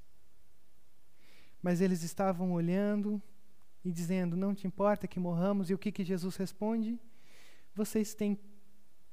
Mas 1.61 1.81
eles 1.81 2.01
estavam 2.03 2.53
olhando 2.53 3.21
e 3.83 3.91
dizendo: 3.91 4.37
Não 4.37 4.55
te 4.55 4.65
importa 4.65 5.07
que 5.07 5.19
morramos? 5.19 5.69
E 5.69 5.73
o 5.73 5.77
que, 5.77 5.91
que 5.91 6.03
Jesus 6.03 6.37
responde? 6.37 6.99
Vocês 7.75 8.13
têm 8.13 8.39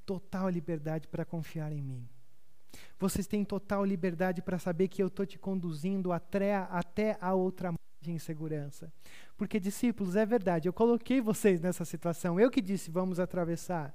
total 0.06 0.48
liberdade 0.48 1.08
para 1.08 1.24
confiar 1.24 1.72
em 1.72 1.82
mim. 1.82 2.08
Vocês 2.98 3.26
têm 3.26 3.44
total 3.44 3.84
liberdade 3.84 4.40
para 4.40 4.58
saber 4.58 4.88
que 4.88 5.02
eu 5.02 5.08
estou 5.08 5.26
te 5.26 5.38
conduzindo 5.38 6.12
até, 6.12 6.54
até 6.54 7.18
a 7.20 7.34
outra 7.34 7.72
em 8.10 8.18
segurança. 8.18 8.92
Porque, 9.36 9.60
discípulos, 9.60 10.16
é 10.16 10.26
verdade, 10.26 10.68
eu 10.68 10.72
coloquei 10.72 11.20
vocês 11.20 11.60
nessa 11.60 11.84
situação, 11.84 12.38
eu 12.38 12.50
que 12.50 12.60
disse 12.60 12.90
vamos 12.90 13.20
atravessar. 13.20 13.94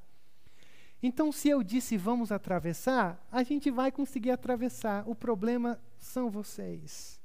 Então, 1.01 1.33
se 1.33 1.49
eu 1.49 1.61
disse 1.61 1.97
vamos 1.97 2.31
atravessar, 2.31 3.21
a 3.29 3.43
gente 3.43 3.69
vai 3.69 3.91
conseguir 3.91 4.31
atravessar. 4.31 5.03
O 5.05 5.13
problema 5.13 5.77
são 5.97 6.29
vocês. 6.29 7.21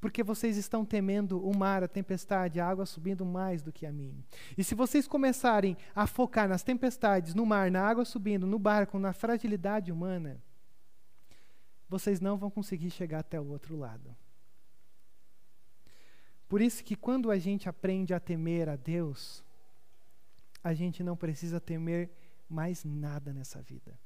Porque 0.00 0.22
vocês 0.22 0.56
estão 0.56 0.84
temendo 0.84 1.44
o 1.44 1.56
mar, 1.56 1.82
a 1.82 1.88
tempestade, 1.88 2.60
a 2.60 2.66
água 2.68 2.86
subindo 2.86 3.24
mais 3.24 3.62
do 3.62 3.72
que 3.72 3.86
a 3.86 3.92
mim. 3.92 4.24
E 4.56 4.62
se 4.62 4.74
vocês 4.74 5.06
começarem 5.08 5.76
a 5.94 6.06
focar 6.06 6.48
nas 6.48 6.62
tempestades, 6.62 7.34
no 7.34 7.46
mar, 7.46 7.70
na 7.70 7.84
água 7.84 8.04
subindo, 8.04 8.46
no 8.46 8.58
barco, 8.58 8.98
na 8.98 9.12
fragilidade 9.12 9.92
humana, 9.92 10.42
vocês 11.88 12.20
não 12.20 12.36
vão 12.36 12.50
conseguir 12.50 12.90
chegar 12.90 13.20
até 13.20 13.40
o 13.40 13.48
outro 13.48 13.76
lado. 13.76 14.16
Por 16.52 16.60
isso 16.60 16.84
que 16.84 16.94
quando 16.94 17.30
a 17.30 17.38
gente 17.38 17.66
aprende 17.66 18.12
a 18.12 18.20
temer 18.20 18.68
a 18.68 18.76
Deus, 18.76 19.42
a 20.62 20.74
gente 20.74 21.02
não 21.02 21.16
precisa 21.16 21.58
temer 21.58 22.10
mais 22.46 22.84
nada 22.84 23.32
nessa 23.32 23.62
vida. 23.62 23.98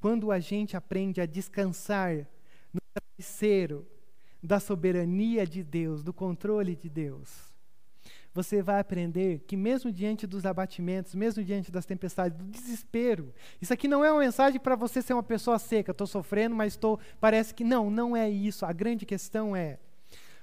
Quando 0.00 0.32
a 0.32 0.38
gente 0.38 0.78
aprende 0.78 1.20
a 1.20 1.26
descansar 1.26 2.26
no 2.72 2.80
travesseiro 2.94 3.86
da 4.42 4.58
soberania 4.58 5.46
de 5.46 5.62
Deus, 5.62 6.02
do 6.02 6.10
controle 6.10 6.74
de 6.74 6.88
Deus, 6.88 7.52
você 8.32 8.62
vai 8.62 8.80
aprender 8.80 9.40
que 9.40 9.58
mesmo 9.58 9.92
diante 9.92 10.26
dos 10.26 10.46
abatimentos, 10.46 11.14
mesmo 11.14 11.44
diante 11.44 11.70
das 11.70 11.84
tempestades, 11.84 12.38
do 12.38 12.46
desespero, 12.46 13.34
isso 13.60 13.74
aqui 13.74 13.86
não 13.86 14.02
é 14.02 14.10
uma 14.10 14.22
mensagem 14.22 14.58
para 14.58 14.74
você 14.74 15.02
ser 15.02 15.12
uma 15.12 15.22
pessoa 15.22 15.58
seca, 15.58 15.90
estou 15.90 16.06
sofrendo, 16.06 16.56
mas 16.56 16.72
estou, 16.72 16.98
parece 17.20 17.54
que 17.54 17.62
não, 17.62 17.90
não 17.90 18.16
é 18.16 18.30
isso. 18.30 18.64
A 18.64 18.72
grande 18.72 19.04
questão 19.04 19.54
é 19.54 19.78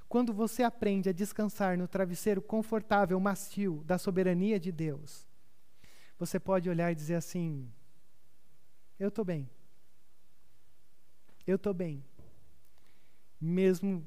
quando 0.09 0.33
você 0.33 0.63
aprende 0.63 1.09
a 1.09 1.13
descansar 1.13 1.77
no 1.77 1.87
travesseiro 1.87 2.41
confortável, 2.41 3.19
macio 3.19 3.83
da 3.85 3.97
soberania 3.97 4.59
de 4.59 4.71
Deus, 4.71 5.27
você 6.17 6.39
pode 6.39 6.69
olhar 6.69 6.91
e 6.91 6.95
dizer 6.95 7.15
assim: 7.15 7.69
Eu 8.99 9.09
estou 9.09 9.25
bem. 9.25 9.49
Eu 11.45 11.57
estou 11.57 11.73
bem. 11.73 12.03
Mesmo 13.39 14.05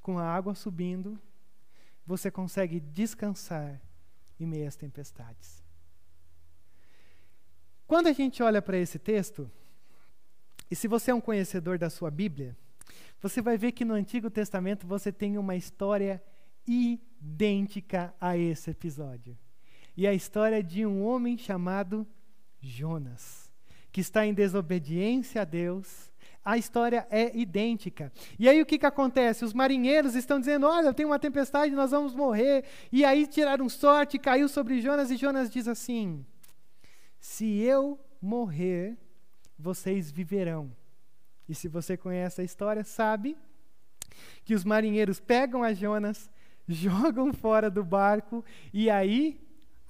com 0.00 0.18
a 0.18 0.24
água 0.24 0.54
subindo, 0.54 1.18
você 2.06 2.30
consegue 2.30 2.78
descansar 2.78 3.80
em 4.38 4.46
meio 4.46 4.68
às 4.68 4.76
tempestades. 4.76 5.62
Quando 7.86 8.06
a 8.06 8.12
gente 8.12 8.42
olha 8.42 8.60
para 8.60 8.76
esse 8.76 8.98
texto, 8.98 9.50
e 10.70 10.76
se 10.76 10.86
você 10.86 11.10
é 11.10 11.14
um 11.14 11.20
conhecedor 11.20 11.78
da 11.78 11.88
sua 11.88 12.10
Bíblia, 12.10 12.56
você 13.20 13.42
vai 13.42 13.58
ver 13.58 13.72
que 13.72 13.84
no 13.84 13.94
Antigo 13.94 14.30
Testamento 14.30 14.86
você 14.86 15.10
tem 15.10 15.36
uma 15.38 15.56
história 15.56 16.22
idêntica 16.66 18.14
a 18.20 18.36
esse 18.36 18.70
episódio. 18.70 19.36
E 19.96 20.06
a 20.06 20.14
história 20.14 20.62
de 20.62 20.86
um 20.86 21.02
homem 21.04 21.36
chamado 21.36 22.06
Jonas, 22.60 23.50
que 23.90 24.00
está 24.00 24.24
em 24.24 24.32
desobediência 24.32 25.42
a 25.42 25.44
Deus. 25.44 26.12
A 26.44 26.56
história 26.56 27.06
é 27.10 27.36
idêntica. 27.36 28.12
E 28.38 28.48
aí 28.48 28.62
o 28.62 28.66
que, 28.66 28.78
que 28.78 28.86
acontece? 28.86 29.44
Os 29.44 29.52
marinheiros 29.52 30.14
estão 30.14 30.38
dizendo: 30.38 30.66
Olha, 30.66 30.94
tem 30.94 31.04
uma 31.04 31.18
tempestade, 31.18 31.74
nós 31.74 31.90
vamos 31.90 32.14
morrer. 32.14 32.64
E 32.92 33.04
aí 33.04 33.26
tiraram 33.26 33.68
sorte, 33.68 34.18
caiu 34.18 34.48
sobre 34.48 34.80
Jonas, 34.80 35.10
e 35.10 35.16
Jonas 35.16 35.50
diz 35.50 35.66
assim: 35.66 36.24
Se 37.18 37.58
eu 37.58 37.98
morrer, 38.22 38.96
vocês 39.58 40.10
viverão. 40.10 40.77
E 41.48 41.54
se 41.54 41.66
você 41.66 41.96
conhece 41.96 42.40
a 42.40 42.44
história, 42.44 42.84
sabe 42.84 43.36
que 44.44 44.54
os 44.54 44.64
marinheiros 44.64 45.18
pegam 45.18 45.62
a 45.62 45.72
Jonas, 45.72 46.30
jogam 46.68 47.32
fora 47.32 47.70
do 47.70 47.84
barco 47.84 48.44
e 48.72 48.90
aí 48.90 49.40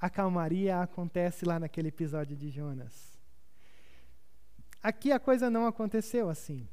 a 0.01 0.09
calmaria 0.09 0.81
acontece 0.81 1.45
lá 1.45 1.59
naquele 1.59 1.89
episódio 1.89 2.37
de 2.37 2.49
Jonas. 2.51 3.19
Aqui 4.81 5.11
a 5.11 5.19
coisa 5.19 5.51
não 5.51 5.67
aconteceu 5.67 6.31
assim. 6.31 6.69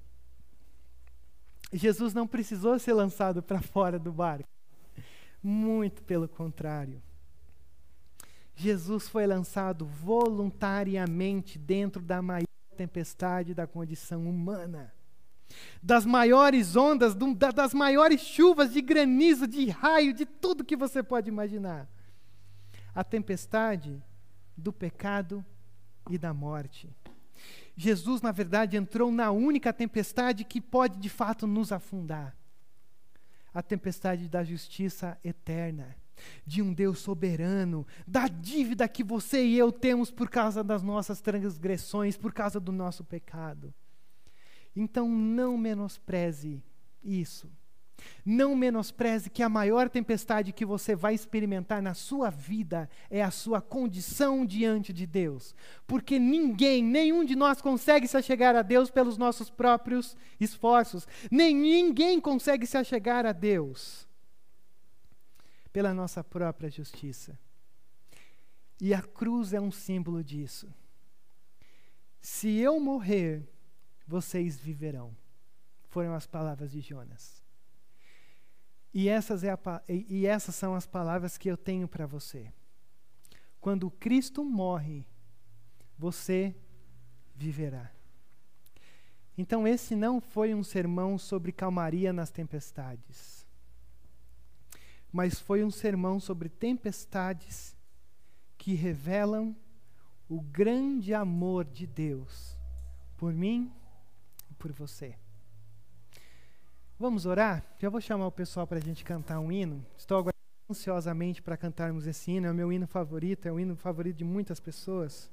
Jesus 1.73 2.13
não 2.13 2.27
precisou 2.27 2.77
ser 2.77 2.93
lançado 2.93 3.41
para 3.41 3.61
fora 3.63 3.97
do 3.97 4.11
barco. 4.11 4.47
Muito 5.41 6.03
pelo 6.03 6.27
contrário. 6.27 7.01
Jesus 8.55 9.09
foi 9.09 9.27
lançado 9.27 9.85
voluntariamente 9.85 11.59
dentro 11.59 12.01
da 12.01 12.21
maior 12.21 12.45
tempestade 12.75 13.55
da 13.55 13.65
condição 13.65 14.29
humana. 14.29 14.93
Das 15.81 16.05
maiores 16.05 16.75
ondas, 16.75 17.15
das 17.55 17.73
maiores 17.73 18.21
chuvas 18.21 18.71
de 18.73 18.81
granizo, 18.81 19.47
de 19.47 19.69
raio, 19.69 20.13
de 20.13 20.25
tudo 20.25 20.63
que 20.63 20.75
você 20.75 21.01
pode 21.01 21.29
imaginar. 21.29 21.89
A 22.93 23.03
tempestade 23.03 24.03
do 24.55 24.71
pecado 24.71 25.43
e 26.09 26.17
da 26.17 26.33
morte. 26.33 26.95
Jesus, 27.75 28.21
na 28.21 28.31
verdade, 28.31 28.77
entrou 28.77 29.11
na 29.11 29.31
única 29.31 29.73
tempestade 29.73 30.43
que 30.43 30.61
pode 30.61 30.99
de 30.99 31.09
fato 31.09 31.47
nos 31.47 31.71
afundar 31.71 32.35
a 33.55 33.61
tempestade 33.61 34.27
da 34.27 34.43
justiça 34.43 35.17
eterna, 35.23 35.95
de 36.45 36.61
um 36.61 36.73
Deus 36.73 36.99
soberano, 36.99 37.85
da 38.07 38.27
dívida 38.27 38.87
que 38.87 39.03
você 39.03 39.43
e 39.43 39.57
eu 39.57 39.71
temos 39.71 40.11
por 40.11 40.29
causa 40.29 40.63
das 40.63 40.81
nossas 40.81 41.21
transgressões, 41.21 42.17
por 42.17 42.33
causa 42.33 42.59
do 42.59 42.71
nosso 42.71 43.03
pecado. 43.03 43.73
Então 44.75 45.09
não 45.09 45.57
menospreze 45.57 46.61
isso. 47.03 47.49
Não 48.25 48.55
menospreze 48.55 49.29
que 49.29 49.41
a 49.41 49.49
maior 49.49 49.89
tempestade 49.89 50.51
que 50.51 50.65
você 50.65 50.95
vai 50.95 51.13
experimentar 51.13 51.81
na 51.81 51.93
sua 51.93 52.29
vida 52.29 52.89
é 53.09 53.23
a 53.23 53.31
sua 53.31 53.61
condição 53.61 54.45
diante 54.45 54.91
de 54.91 55.05
Deus. 55.05 55.55
Porque 55.87 56.19
ninguém, 56.19 56.83
nenhum 56.83 57.23
de 57.23 57.35
nós 57.35 57.61
consegue 57.61 58.07
se 58.07 58.17
achegar 58.17 58.55
a 58.55 58.61
Deus 58.61 58.89
pelos 58.89 59.17
nossos 59.17 59.49
próprios 59.49 60.15
esforços. 60.39 61.07
Nem 61.31 61.55
ninguém 61.55 62.19
consegue 62.19 62.65
se 62.65 62.77
achegar 62.77 63.25
a 63.25 63.31
Deus 63.31 64.04
pela 65.75 65.93
nossa 65.93 66.23
própria 66.23 66.69
justiça. 66.69 67.37
E 68.79 68.93
a 68.93 69.01
cruz 69.01 69.51
é 69.51 69.59
um 69.59 69.69
símbolo 69.69 70.23
disso. 70.23 70.73
Se 72.21 72.47
eu 72.59 72.79
morrer, 72.79 73.45
vocês 74.07 74.57
viverão. 74.57 75.13
Foram 75.89 76.13
as 76.13 76.25
palavras 76.25 76.71
de 76.71 76.79
Jonas. 76.79 77.43
E 78.93 79.09
essas, 79.09 79.43
é 79.43 79.51
a, 79.51 79.59
e 79.89 80.25
essas 80.25 80.55
são 80.55 80.75
as 80.75 80.87
palavras 80.87 81.37
que 81.37 81.51
eu 81.51 81.57
tenho 81.57 81.89
para 81.89 82.05
você. 82.05 82.53
Quando 83.59 83.91
Cristo 83.91 84.45
morre, 84.45 85.05
você 85.97 86.55
viverá. 87.35 87.91
Então, 89.37 89.67
esse 89.67 89.93
não 89.93 90.21
foi 90.21 90.55
um 90.55 90.63
sermão 90.63 91.17
sobre 91.17 91.51
calmaria 91.51 92.13
nas 92.13 92.31
tempestades, 92.31 93.34
mas 95.15 95.39
foi 95.39 95.63
um 95.63 95.71
sermão 95.71 96.19
sobre 96.19 96.49
tempestades 96.49 97.73
que 98.57 98.73
revelam 98.73 99.55
o 100.27 100.41
grande 100.41 101.13
amor 101.13 101.63
de 101.63 101.87
Deus 101.87 102.57
por 103.15 103.31
mim 103.31 103.71
e 104.51 104.53
por 104.55 104.73
você. 104.73 105.15
Vamos 106.99 107.25
orar? 107.25 107.63
Já 107.79 107.89
vou 107.89 108.01
chamar 108.01 108.27
o 108.27 108.31
pessoal 108.31 108.67
para 108.67 108.77
a 108.77 108.81
gente 108.81 109.05
cantar 109.05 109.39
um 109.39 109.49
hino. 109.49 109.85
Estou 109.97 110.17
aguardando 110.17 110.35
ansiosamente 110.69 111.41
para 111.41 111.55
cantarmos 111.55 112.05
esse 112.05 112.31
hino. 112.31 112.47
É 112.47 112.51
o 112.51 112.53
meu 112.53 112.69
hino 112.69 112.85
favorito, 112.85 113.47
é 113.47 113.51
o 113.53 113.57
hino 113.57 113.77
favorito 113.77 114.17
de 114.17 114.25
muitas 114.25 114.59
pessoas. 114.59 115.31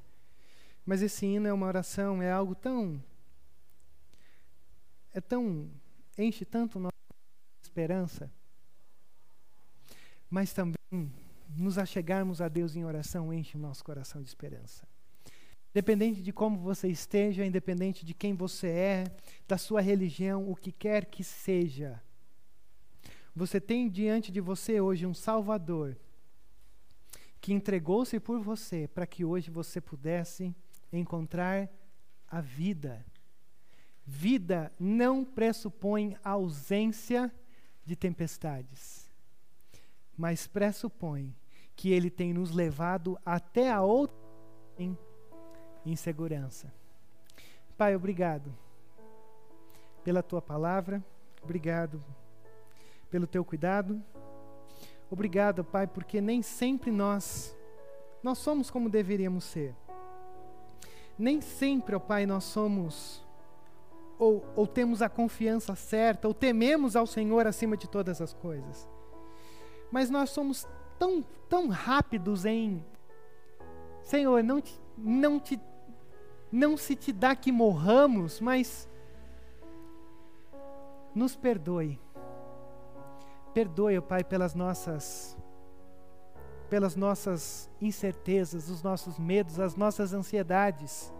Mas 0.87 1.03
esse 1.03 1.27
hino 1.27 1.49
é 1.49 1.53
uma 1.53 1.67
oração, 1.67 2.23
é 2.23 2.31
algo 2.31 2.55
tão. 2.55 3.03
É 5.13 5.21
tão. 5.21 5.69
enche 6.17 6.45
tanto 6.45 6.79
nossa 6.79 6.95
esperança. 7.61 8.31
Mas 10.33 10.55
também 10.55 11.13
nos 11.55 11.77
achegarmos 11.77 12.41
a 12.41 12.49
Deus 12.49 12.75
em 12.75 12.87
oração 12.87 13.31
enche 13.31 13.59
o 13.59 13.61
nosso 13.61 13.85
coração 13.85 14.23
de 14.23 14.29
esperança. 14.31 14.89
Independente 15.73 16.23
de 16.23 16.33
como 16.33 16.57
você 16.57 16.89
esteja, 16.89 17.45
independente 17.45 18.03
de 18.03 18.15
quem 18.15 18.33
você 18.33 18.69
é, 18.69 19.17
da 19.47 19.59
sua 19.59 19.83
religião, 19.83 20.51
o 20.51 20.57
que 20.57 20.73
quer 20.73 21.05
que 21.05 21.23
seja, 21.23 22.03
você 23.37 23.61
tem 23.61 23.91
diante 23.91 24.33
de 24.33 24.41
você 24.41 24.81
hoje 24.81 25.05
um 25.05 25.13
Salvador 25.13 25.99
que 27.39 27.53
entregou-se 27.53 28.19
por 28.19 28.41
você 28.41 28.89
para 28.89 29.07
que 29.07 29.27
hoje 29.27 29.51
você 29.51 29.83
pudesse 29.83 30.57
encontrar 30.91 31.69
a 32.27 32.41
vida. 32.41 33.05
Vida 34.07 34.73
não 34.81 35.27
pressupõe 35.27 36.17
ausência 36.25 37.31
de 37.85 37.95
tempestades, 37.97 39.02
mas 40.17 40.47
pressupõe 40.47 41.35
que 41.75 41.91
Ele 41.91 42.11
tem 42.11 42.33
nos 42.33 42.51
levado 42.51 43.19
até 43.25 43.71
a 43.71 43.83
outra 43.83 44.17
insegurança. 45.85 46.73
Pai, 47.77 47.97
obrigado 47.97 48.55
pela 50.05 50.23
tua 50.23 50.41
palavra, 50.41 51.05
obrigado 51.43 52.03
pelo 53.11 53.27
teu 53.27 53.45
cuidado. 53.45 54.03
Obrigado, 55.11 55.63
Pai, 55.63 55.87
porque 55.87 56.21
nem 56.21 56.41
sempre 56.43 56.91
nós 56.91 57.55
nós 58.23 58.39
somos 58.39 58.71
como 58.71 58.89
deveríamos 58.89 59.45
ser. 59.45 59.75
Nem 61.19 61.41
sempre, 61.41 61.97
ó 61.97 61.99
Pai, 61.99 62.25
nós 62.25 62.45
somos 62.45 63.23
ou, 64.19 64.45
ou 64.55 64.67
temos 64.67 65.03
a 65.03 65.09
confiança 65.09 65.75
certa, 65.75 66.29
ou 66.29 66.35
tememos 66.35 66.95
ao 66.95 67.07
Senhor 67.07 67.47
acima 67.47 67.77
de 67.77 67.89
todas 67.89 68.21
as 68.21 68.33
coisas. 68.33 68.89
Mas 69.93 70.11
nós 70.11 70.31
somos 70.31 70.67
tão, 70.99 71.23
tão 71.49 71.69
rápidos 71.69 72.45
em 72.45 72.85
Senhor, 74.03 74.43
não 74.43 74.61
te, 74.61 74.81
não 74.99 75.39
te 75.39 75.61
não 76.51 76.77
se 76.77 76.95
te 76.95 77.13
dá 77.13 77.35
que 77.35 77.51
morramos, 77.51 78.39
mas 78.41 78.87
nos 81.15 81.35
perdoe. 81.35 81.99
Perdoe, 83.55 84.01
Pai, 84.03 84.23
pelas 84.23 84.55
nossas 84.55 85.37
pelas 86.69 86.97
nossas 86.97 87.71
incertezas, 87.83 88.71
os 88.71 88.83
nossos 88.83 89.19
medos, 89.19 89.61
as 89.61 89.77
nossas 89.77 90.15
ansiedades. 90.15 91.13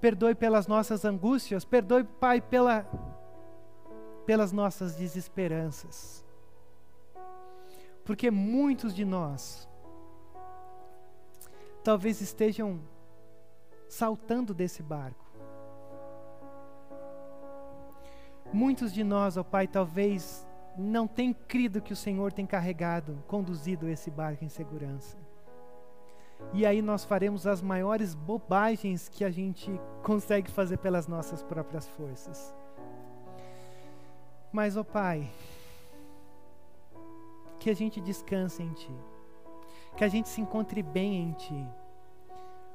Perdoe 0.00 0.34
pelas 0.34 0.66
nossas 0.66 1.04
angústias, 1.04 1.64
perdoe, 1.64 2.04
Pai, 2.04 2.40
pela 2.40 2.84
pelas 4.26 4.52
nossas 4.52 4.96
desesperanças. 4.96 6.23
Porque 8.04 8.30
muitos 8.30 8.94
de 8.94 9.04
nós 9.04 9.68
talvez 11.82 12.20
estejam 12.20 12.80
saltando 13.88 14.54
desse 14.54 14.82
barco. 14.82 15.24
Muitos 18.52 18.92
de 18.92 19.02
nós, 19.02 19.36
ó 19.36 19.40
oh 19.40 19.44
Pai, 19.44 19.66
talvez 19.66 20.46
não 20.76 21.06
tenham 21.06 21.34
crido 21.46 21.80
que 21.80 21.92
o 21.92 21.96
Senhor 21.96 22.32
tem 22.32 22.46
carregado, 22.46 23.22
conduzido 23.26 23.88
esse 23.88 24.10
barco 24.10 24.44
em 24.44 24.48
segurança. 24.48 25.16
E 26.52 26.66
aí 26.66 26.82
nós 26.82 27.04
faremos 27.04 27.46
as 27.46 27.62
maiores 27.62 28.14
bobagens 28.14 29.08
que 29.08 29.24
a 29.24 29.30
gente 29.30 29.70
consegue 30.02 30.50
fazer 30.50 30.78
pelas 30.78 31.06
nossas 31.06 31.42
próprias 31.42 31.86
forças. 31.88 32.54
Mas, 34.52 34.76
ó 34.76 34.80
oh 34.80 34.84
Pai, 34.84 35.30
que 37.64 37.70
a 37.70 37.74
gente 37.74 37.98
descanse 38.00 38.62
em 38.62 38.72
Ti, 38.72 38.94
que 39.96 40.04
a 40.04 40.08
gente 40.08 40.28
se 40.28 40.40
encontre 40.40 40.82
bem 40.82 41.22
em 41.22 41.32
Ti 41.32 41.66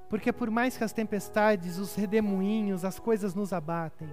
porque 0.09 0.33
por 0.33 0.49
mais 0.49 0.75
que 0.75 0.83
as 0.83 0.91
tempestades, 0.91 1.77
os 1.77 1.93
redemoinhos, 1.93 2.83
as 2.83 2.99
coisas 2.99 3.35
nos 3.35 3.53
abatem, 3.53 4.09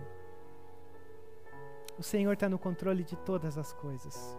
o 1.99 2.03
Senhor 2.03 2.35
está 2.35 2.51
no 2.51 2.59
controle 2.59 3.03
de 3.03 3.17
todas 3.17 3.57
as 3.57 3.73
coisas. 3.73 4.39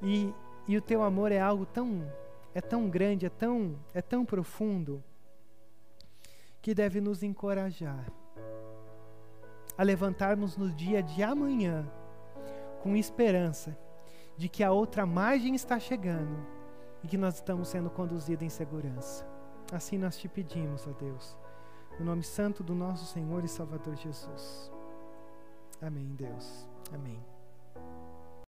E, 0.00 0.34
e 0.66 0.74
o 0.74 0.80
teu 0.80 1.02
amor 1.02 1.30
é 1.30 1.38
algo 1.38 1.66
tão, 1.66 2.10
é 2.54 2.62
tão 2.62 2.88
grande, 2.88 3.26
é 3.26 3.28
tão, 3.28 3.78
é 3.92 4.00
tão 4.00 4.24
profundo, 4.24 5.04
que 6.62 6.74
deve 6.74 6.98
nos 6.98 7.22
encorajar 7.22 8.10
a 9.76 9.82
levantarmos 9.82 10.56
no 10.56 10.70
dia 10.70 11.02
de 11.02 11.22
amanhã 11.22 11.86
com 12.82 12.96
esperança 12.96 13.76
de 14.42 14.48
que 14.48 14.64
a 14.64 14.72
outra 14.72 15.06
margem 15.06 15.54
está 15.54 15.78
chegando 15.78 16.44
e 17.00 17.06
que 17.06 17.16
nós 17.16 17.36
estamos 17.36 17.68
sendo 17.68 17.88
conduzidos 17.88 18.42
em 18.42 18.48
segurança. 18.48 19.24
Assim 19.72 19.96
nós 19.96 20.16
te 20.16 20.28
pedimos, 20.28 20.84
ó 20.84 20.90
Deus, 20.90 21.36
no 21.96 22.04
nome 22.04 22.24
santo 22.24 22.60
do 22.60 22.74
nosso 22.74 23.06
Senhor 23.06 23.44
e 23.44 23.48
Salvador 23.48 23.94
Jesus. 23.94 24.72
Amém, 25.80 26.12
Deus. 26.16 26.66
Amém. 26.92 27.31